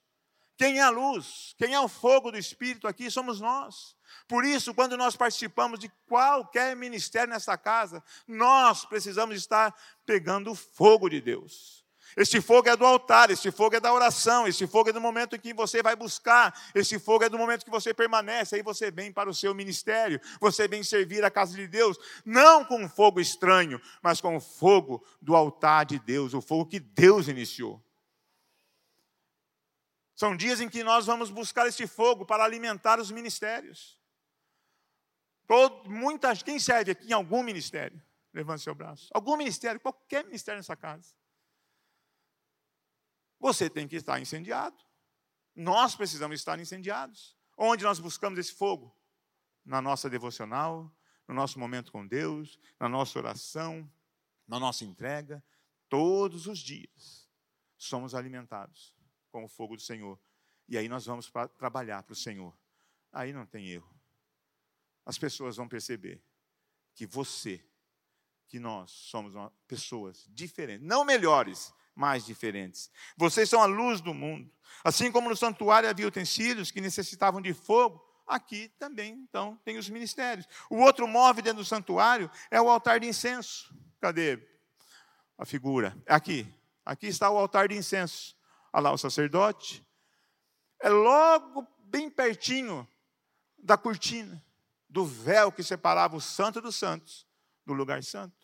[0.60, 1.56] Quem é a luz?
[1.58, 3.10] Quem é o fogo do Espírito aqui?
[3.10, 3.96] Somos nós.
[4.28, 9.74] Por isso, quando nós participamos de qualquer ministério nessa casa, nós precisamos estar
[10.06, 11.86] pegando o fogo de Deus.
[12.18, 15.38] Este fogo é do altar, este fogo é da oração, este fogo é do momento
[15.38, 18.92] em que você vai buscar, este fogo é do momento que você permanece, aí você
[18.92, 22.90] vem para o seu ministério, você vem servir a casa de Deus, não com um
[22.90, 27.82] fogo estranho, mas com o fogo do altar de Deus, o fogo que Deus iniciou.
[30.20, 33.98] São dias em que nós vamos buscar este fogo para alimentar os ministérios.
[35.48, 38.04] Todo, muita, quem serve aqui em algum ministério?
[38.34, 39.08] Levante seu braço.
[39.14, 41.16] Algum ministério, qualquer ministério nessa casa
[43.40, 44.76] você tem que estar incendiado.
[45.56, 47.38] Nós precisamos estar incendiados.
[47.58, 48.94] Onde nós buscamos esse fogo?
[49.64, 50.94] Na nossa devocional,
[51.30, 53.90] no nosso momento com Deus, na nossa oração,
[54.46, 55.42] na nossa entrega.
[55.88, 57.26] Todos os dias
[57.78, 58.99] somos alimentados
[59.32, 60.20] com o fogo do Senhor.
[60.68, 62.56] E aí nós vamos para trabalhar para o Senhor.
[63.12, 63.90] Aí não tem erro.
[65.06, 66.22] As pessoas vão perceber
[66.94, 67.64] que você,
[68.48, 72.92] que nós somos uma, pessoas diferentes, não melhores, mas diferentes.
[73.18, 74.52] Vocês são a luz do mundo.
[74.84, 79.90] Assim como no santuário havia utensílios que necessitavam de fogo, aqui também, então, tem os
[79.90, 80.48] ministérios.
[80.70, 83.74] O outro móvel dentro do santuário é o altar de incenso.
[84.00, 84.40] Cadê
[85.38, 85.98] a figura?
[86.08, 86.48] Aqui.
[86.86, 88.38] Aqui está o altar de incenso.
[88.74, 89.86] Olha lá o sacerdote.
[90.80, 92.88] É logo bem pertinho
[93.58, 94.42] da cortina,
[94.88, 97.28] do véu que separava o santo dos santos
[97.66, 98.36] do lugar santo.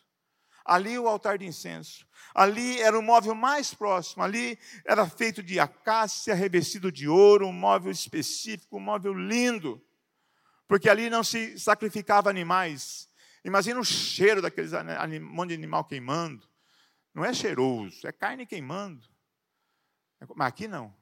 [0.66, 2.08] Ali o altar de incenso.
[2.34, 4.24] Ali era o móvel mais próximo.
[4.24, 9.80] Ali era feito de acácia, revestido de ouro, um móvel específico, um móvel lindo.
[10.68, 13.08] Porque ali não se sacrificava animais.
[13.44, 14.72] Imagina o cheiro daqueles
[15.22, 16.50] monte de animal queimando.
[17.14, 19.08] Não é cheiroso, é carne queimando.
[20.36, 20.96] Mas aqui não.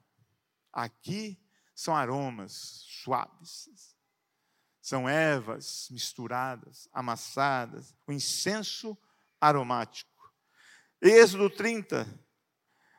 [0.72, 1.40] Aqui
[1.76, 3.96] são aromas suaves.
[4.82, 8.98] São ervas misturadas, amassadas, o incenso
[9.40, 10.12] aromático.
[11.02, 12.02] Êxodo 30,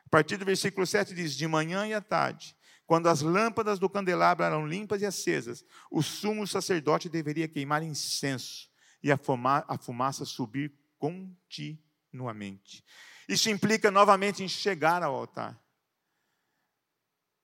[0.05, 2.55] a partir do versículo 7 diz: De manhã e à tarde,
[2.85, 8.69] quando as lâmpadas do candelabro eram limpas e acesas, o sumo sacerdote deveria queimar incenso
[9.01, 9.19] e a,
[9.67, 12.83] a fumaça subir continuamente.
[13.27, 15.59] Isso implica novamente em chegar ao altar.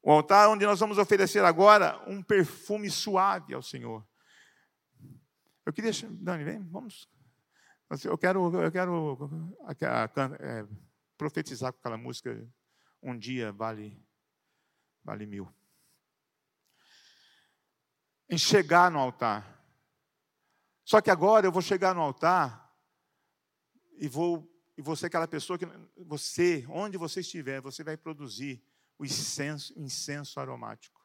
[0.01, 4.05] O altar onde nós vamos oferecer agora um perfume suave ao Senhor.
[5.65, 5.91] Eu queria.
[6.09, 7.07] Dani, vem, vamos
[8.05, 9.17] eu quero, eu quero
[10.39, 10.65] é,
[11.17, 12.49] profetizar com aquela música,
[13.03, 14.01] um dia vale,
[15.03, 15.53] vale mil.
[18.29, 19.61] Em chegar no altar.
[20.85, 22.73] Só que agora eu vou chegar no altar
[23.97, 25.65] e vou e você aquela pessoa que
[25.97, 28.63] você, onde você estiver, você vai produzir
[29.01, 31.01] o incenso, incenso aromático,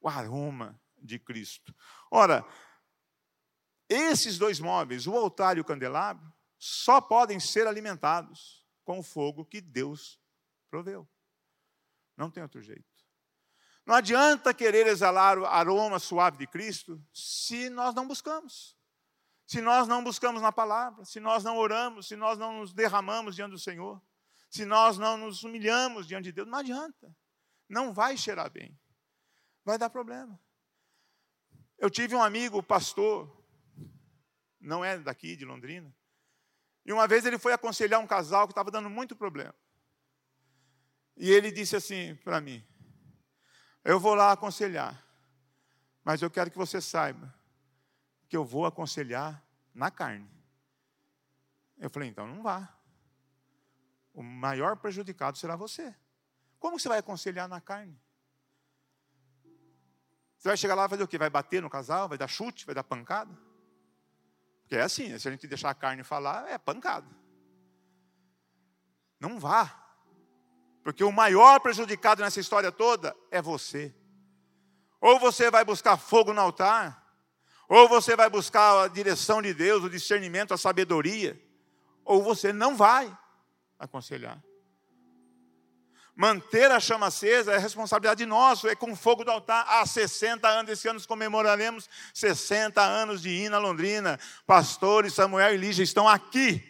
[0.00, 1.72] o aroma de Cristo.
[2.10, 2.44] Ora,
[3.88, 9.44] esses dois móveis, o altar e o candelabro, só podem ser alimentados com o fogo
[9.44, 10.20] que Deus
[10.68, 11.08] proveu.
[12.16, 12.84] Não tem outro jeito.
[13.86, 18.76] Não adianta querer exalar o aroma suave de Cristo se nós não buscamos.
[19.46, 23.36] Se nós não buscamos na palavra, se nós não oramos, se nós não nos derramamos
[23.36, 24.02] diante do Senhor,
[24.50, 27.16] se nós não nos humilhamos diante de Deus, não adianta.
[27.68, 28.78] Não vai cheirar bem.
[29.64, 30.40] Vai dar problema.
[31.78, 33.30] Eu tive um amigo, pastor,
[34.60, 35.94] não é daqui, de Londrina.
[36.84, 39.54] E uma vez ele foi aconselhar um casal que estava dando muito problema.
[41.16, 42.66] E ele disse assim para mim:
[43.84, 45.04] Eu vou lá aconselhar,
[46.02, 47.34] mas eu quero que você saiba
[48.28, 50.30] que eu vou aconselhar na carne.
[51.76, 52.74] Eu falei: Então não vá.
[54.14, 55.94] O maior prejudicado será você.
[56.58, 58.00] Como você vai aconselhar na carne?
[60.38, 61.18] Você vai chegar lá e fazer o quê?
[61.18, 62.08] Vai bater no casal?
[62.08, 62.64] Vai dar chute?
[62.64, 63.36] Vai dar pancada?
[64.62, 65.18] Porque é assim, né?
[65.18, 67.08] se a gente deixar a carne falar, é pancada.
[69.18, 69.84] Não vá.
[70.84, 73.94] Porque o maior prejudicado nessa história toda é você.
[75.00, 77.04] Ou você vai buscar fogo no altar,
[77.68, 81.40] ou você vai buscar a direção de Deus, o discernimento, a sabedoria,
[82.04, 83.16] ou você não vai
[83.78, 84.42] aconselhar.
[86.20, 89.64] Manter a chama acesa é responsabilidade nossa, é com o fogo do altar.
[89.68, 94.18] Há 60 anos, esse ano comemoraremos 60 anos de Ina Londrina.
[94.44, 96.60] Pastores Samuel e Lígia estão aqui,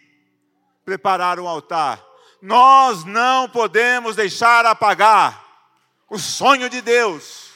[0.85, 1.99] prepararam o altar.
[2.39, 5.43] Nós não podemos deixar apagar
[6.07, 7.49] o sonho de Deus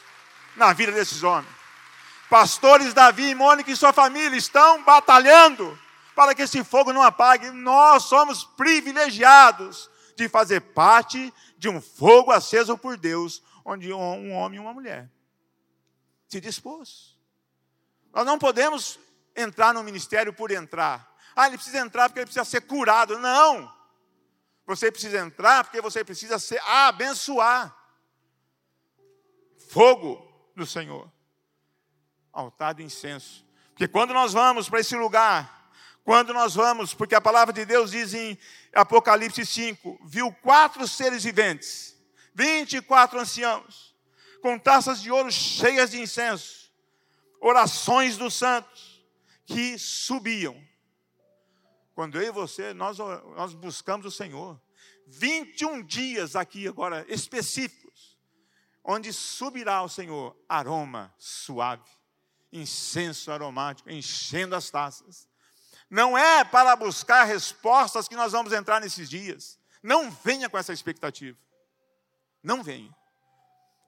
[0.56, 1.54] na vida desses homens.
[2.28, 5.78] Pastores Davi e Mônica e sua família estão batalhando
[6.16, 7.52] para que esse fogo não apague.
[7.52, 11.32] Nós somos privilegiados de fazer parte
[11.64, 15.10] de um fogo aceso por Deus, onde um homem e uma mulher
[16.28, 17.18] se dispôs.
[18.12, 19.00] Nós não podemos
[19.34, 21.16] entrar no ministério por entrar.
[21.34, 23.18] Ah, ele precisa entrar porque ele precisa ser curado.
[23.18, 23.74] Não!
[24.66, 27.74] Você precisa entrar porque você precisa ser abençoar.
[29.70, 30.22] Fogo
[30.54, 31.10] do Senhor.
[32.34, 33.46] Altar do incenso.
[33.70, 35.72] Porque quando nós vamos para esse lugar,
[36.04, 38.38] quando nós vamos, porque a palavra de Deus diz em
[38.74, 41.96] Apocalipse 5: viu quatro seres viventes,
[42.34, 43.96] 24 anciãos,
[44.42, 46.72] com taças de ouro cheias de incenso,
[47.40, 49.06] orações dos santos,
[49.46, 50.60] que subiam.
[51.94, 54.60] Quando eu e você, nós, nós buscamos o Senhor,
[55.06, 58.18] 21 dias aqui agora específicos,
[58.84, 61.90] onde subirá ao Senhor aroma suave,
[62.52, 65.28] incenso aromático, enchendo as taças
[65.94, 69.60] não é para buscar respostas que nós vamos entrar nesses dias.
[69.84, 71.38] Não venha com essa expectativa.
[72.42, 72.90] Não venha.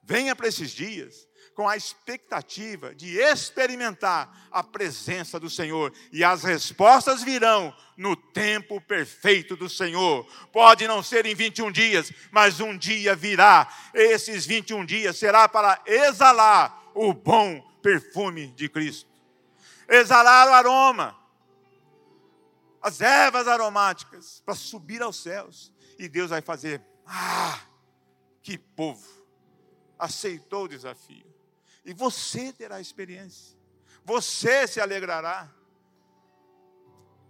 [0.04, 6.44] Venha para esses dias com a expectativa de experimentar a presença do Senhor e as
[6.44, 10.28] respostas virão no tempo perfeito do Senhor.
[10.54, 13.68] Pode não ser em 21 dias, mas um dia virá.
[13.96, 19.10] Esses 21 dias será para exalar o bom perfume de Cristo.
[19.90, 21.25] Exalar o aroma,
[22.86, 25.74] as ervas aromáticas para subir aos céus.
[25.98, 27.60] E Deus vai fazer, ah,
[28.44, 29.26] que povo
[29.98, 31.26] aceitou o desafio.
[31.84, 33.58] E você terá experiência.
[34.04, 35.52] Você se alegrará.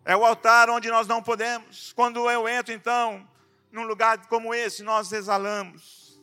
[0.04, 1.94] É o altar onde nós não podemos.
[1.94, 3.26] Quando eu entro, então,
[3.72, 6.22] num lugar como esse, nós exalamos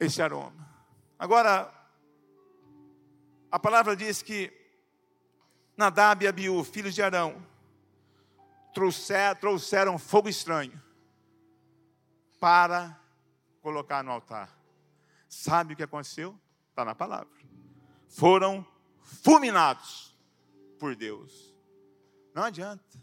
[0.00, 0.68] esse aroma.
[1.16, 1.72] Agora,
[3.48, 4.63] a palavra diz que
[5.76, 7.44] Nadab e Abiú, filhos de Arão,
[9.40, 10.80] trouxeram fogo estranho
[12.40, 13.00] para
[13.60, 14.50] colocar no altar.
[15.28, 16.38] Sabe o que aconteceu?
[16.70, 17.28] Está na palavra.
[18.08, 18.66] Foram
[19.00, 20.16] fulminados
[20.78, 21.54] por Deus.
[22.34, 23.02] Não adianta.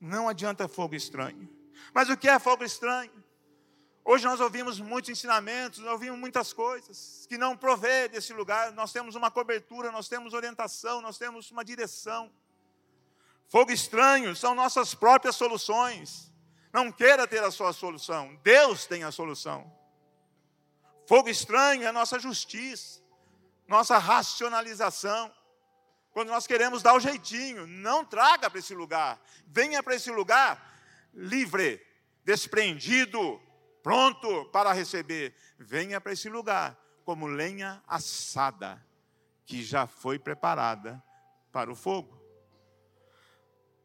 [0.00, 1.48] Não adianta fogo estranho.
[1.94, 3.21] Mas o que é fogo estranho?
[4.04, 8.72] Hoje nós ouvimos muitos ensinamentos, nós ouvimos muitas coisas que não provê desse lugar.
[8.72, 12.30] Nós temos uma cobertura, nós temos orientação, nós temos uma direção.
[13.48, 16.32] Fogo estranho são nossas próprias soluções.
[16.72, 19.70] Não queira ter a sua solução, Deus tem a solução.
[21.06, 23.00] Fogo estranho é nossa justiça,
[23.68, 25.32] nossa racionalização.
[26.10, 29.20] Quando nós queremos dar o jeitinho, não traga para esse lugar.
[29.46, 30.80] Venha para esse lugar
[31.12, 31.84] livre,
[32.24, 33.40] desprendido,
[33.82, 35.34] pronto para receber.
[35.58, 38.84] Venha para esse lugar como lenha assada,
[39.44, 41.02] que já foi preparada
[41.50, 42.20] para o fogo.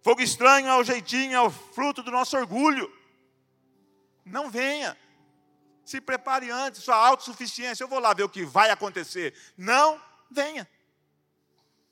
[0.02, 2.92] Fogo estranho é o jeitinho, é o fruto do nosso orgulho.
[4.24, 4.98] Não venha
[5.88, 7.82] se prepare antes, sua autossuficiência.
[7.82, 9.34] Eu vou lá ver o que vai acontecer.
[9.56, 10.70] Não venha.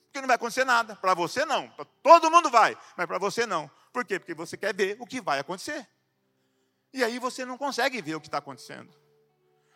[0.05, 0.97] Porque não vai acontecer nada.
[0.97, 1.73] Para você não.
[2.03, 3.71] Todo mundo vai, mas para você não.
[3.93, 4.19] Por quê?
[4.19, 5.87] Porque você quer ver o que vai acontecer.
[6.95, 8.89] E aí você não consegue ver o que está acontecendo.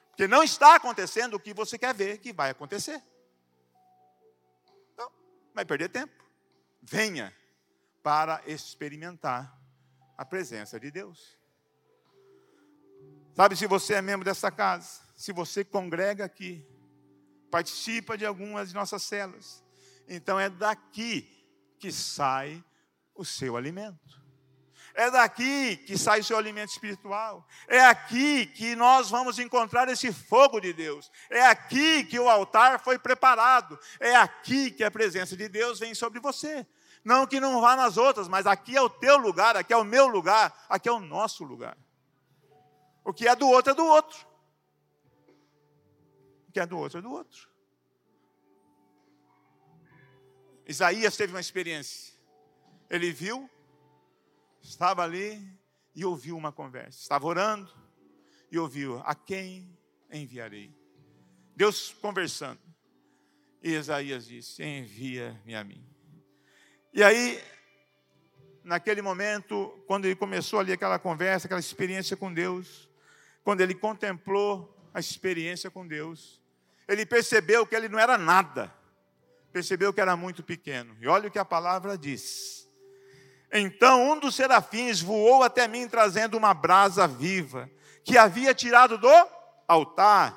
[0.07, 3.03] Porque não está acontecendo o que você quer ver que vai acontecer.
[4.93, 5.11] Então,
[5.53, 6.23] vai perder tempo.
[6.81, 7.35] Venha
[8.01, 9.53] para experimentar
[10.17, 11.37] a presença de Deus.
[13.35, 16.65] Sabe, se você é membro dessa casa, se você congrega aqui,
[17.51, 19.61] participa de algumas de nossas células,
[20.07, 21.45] então é daqui
[21.77, 22.63] que sai
[23.13, 24.28] o seu alimento.
[24.99, 27.47] É daqui que sai o seu alimento espiritual.
[27.69, 31.09] É aqui que nós vamos encontrar esse fogo de Deus.
[31.29, 33.79] É aqui que o altar foi preparado.
[33.97, 36.67] É aqui que a presença de Deus vem sobre você.
[37.01, 39.85] Não que não vá nas outras, mas aqui é o teu lugar, aqui é o
[39.85, 41.77] meu lugar, aqui é o nosso lugar.
[43.05, 44.27] O que é do outro é do outro.
[46.49, 47.47] O que é do outro é do outro.
[50.67, 52.13] Isaías teve uma experiência.
[52.89, 53.49] Ele viu,
[54.69, 55.41] estava ali
[55.95, 56.99] e ouviu uma conversa.
[56.99, 57.73] Estava orando
[58.51, 59.75] e ouviu: A quem
[60.11, 60.73] enviarei?
[61.55, 62.59] Deus conversando.
[63.63, 65.83] E Isaías disse: Envia-me a mim.
[66.93, 67.43] E aí,
[68.63, 72.89] naquele momento, quando ele começou ali aquela conversa, aquela experiência com Deus,
[73.43, 76.41] quando ele contemplou a experiência com Deus,
[76.87, 78.73] ele percebeu que ele não era nada,
[79.51, 80.95] percebeu que era muito pequeno.
[80.99, 82.58] E olha o que a palavra diz.
[83.51, 87.69] Então um dos serafins voou até mim trazendo uma brasa viva,
[88.03, 89.27] que havia tirado do
[89.67, 90.35] altar,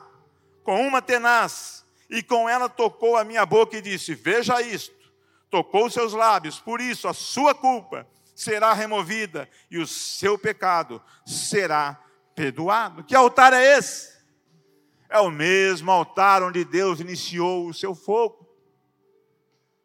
[0.63, 5.03] com uma tenaz, e com ela tocou a minha boca e disse: Veja isto.
[5.51, 12.03] Tocou seus lábios, por isso a sua culpa será removida e o seu pecado será
[12.35, 13.05] perdoado.
[13.05, 14.13] Que altar é esse?
[15.09, 18.49] É o mesmo altar onde Deus iniciou o seu fogo.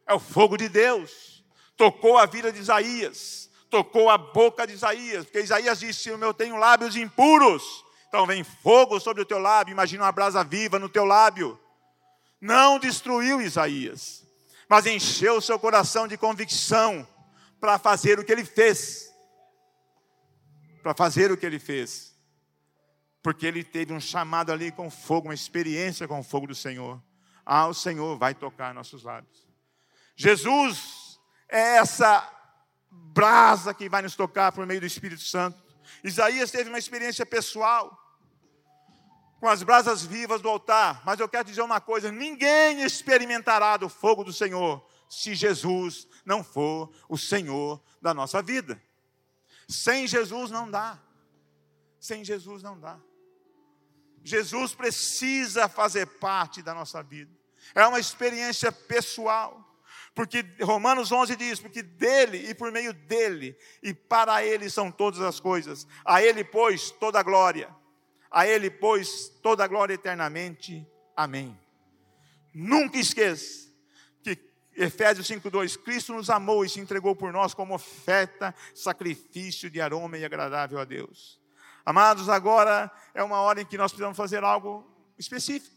[0.05, 1.36] É o fogo de Deus.
[1.77, 6.57] Tocou a vida de Isaías, tocou a boca de Isaías, porque Isaías disse: Eu tenho
[6.57, 7.85] lábios impuros.
[8.09, 11.59] Então vem fogo sobre o teu lábio, imagina uma brasa viva no teu lábio.
[12.41, 14.25] Não destruiu Isaías,
[14.67, 17.07] mas encheu o seu coração de convicção
[17.59, 19.13] para fazer o que ele fez.
[20.81, 22.17] Para fazer o que ele fez
[23.27, 26.97] porque ele teve um chamado ali com fogo, uma experiência com o fogo do Senhor.
[27.45, 29.45] Ah, o Senhor vai tocar nossos lábios.
[30.15, 30.96] Jesus
[31.49, 32.27] é essa
[32.89, 35.61] brasa que vai nos tocar por meio do Espírito Santo.
[36.03, 37.97] Isaías teve uma experiência pessoal
[39.39, 43.89] com as brasas vivas do altar, mas eu quero dizer uma coisa: ninguém experimentará do
[43.89, 48.81] fogo do Senhor se Jesus não for o Senhor da nossa vida.
[49.67, 50.99] Sem Jesus não dá.
[51.99, 52.99] Sem Jesus não dá.
[54.23, 57.31] Jesus precisa fazer parte da nossa vida.
[57.73, 59.63] É uma experiência pessoal.
[60.17, 65.21] Porque Romanos 11 diz: porque dele e por meio dele e para ele são todas
[65.21, 65.85] as coisas.
[66.03, 67.69] A ele, pois, toda a glória.
[68.31, 70.83] A ele, pois, toda a glória eternamente.
[71.15, 71.55] Amém.
[72.51, 73.71] Nunca esqueça
[74.23, 74.35] que
[74.75, 80.17] Efésios 5:2, Cristo nos amou e se entregou por nós como oferta, sacrifício de aroma
[80.17, 81.39] e agradável a Deus.
[81.85, 84.83] Amados, agora é uma hora em que nós precisamos fazer algo
[85.15, 85.76] específico.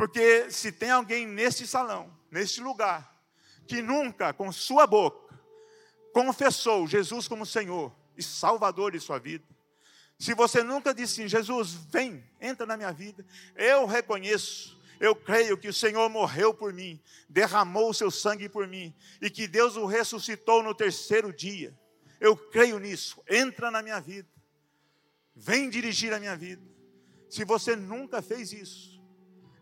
[0.00, 3.22] Porque se tem alguém neste salão, neste lugar,
[3.66, 5.38] que nunca com sua boca
[6.10, 9.44] confessou Jesus como Senhor e Salvador de sua vida,
[10.18, 15.58] se você nunca disse assim, Jesus, vem, entra na minha vida, eu reconheço, eu creio
[15.58, 16.98] que o Senhor morreu por mim,
[17.28, 21.78] derramou o seu sangue por mim, e que Deus o ressuscitou no terceiro dia.
[22.18, 24.30] Eu creio nisso, entra na minha vida,
[25.36, 26.62] vem dirigir a minha vida.
[27.28, 28.99] Se você nunca fez isso,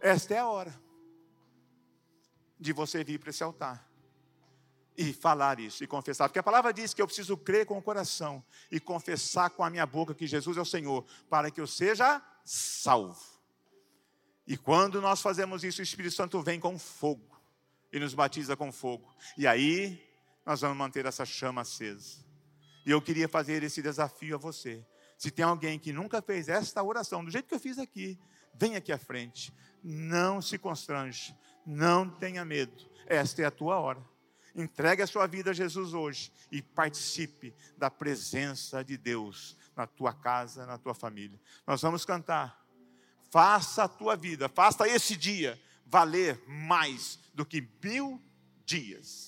[0.01, 0.75] esta é a hora
[2.59, 3.89] de você vir para esse altar
[4.97, 7.83] e falar isso e confessar, porque a palavra diz que eu preciso crer com o
[7.83, 11.67] coração e confessar com a minha boca que Jesus é o Senhor, para que eu
[11.69, 13.39] seja salvo.
[14.45, 17.39] E quando nós fazemos isso, o Espírito Santo vem com fogo
[17.93, 19.15] e nos batiza com fogo.
[19.37, 20.05] E aí
[20.45, 22.25] nós vamos manter essa chama acesa.
[22.85, 24.85] E eu queria fazer esse desafio a você.
[25.17, 28.19] Se tem alguém que nunca fez esta oração, do jeito que eu fiz aqui,
[28.59, 29.53] vem aqui à frente.
[29.83, 31.35] Não se constrange,
[31.65, 32.89] não tenha medo.
[33.07, 34.05] Esta é a tua hora.
[34.55, 40.13] Entregue a sua vida a Jesus hoje e participe da presença de Deus na tua
[40.13, 41.39] casa, na tua família.
[41.67, 42.67] Nós vamos cantar.
[43.31, 48.21] Faça a tua vida, faça esse dia valer mais do que mil
[48.65, 49.28] dias.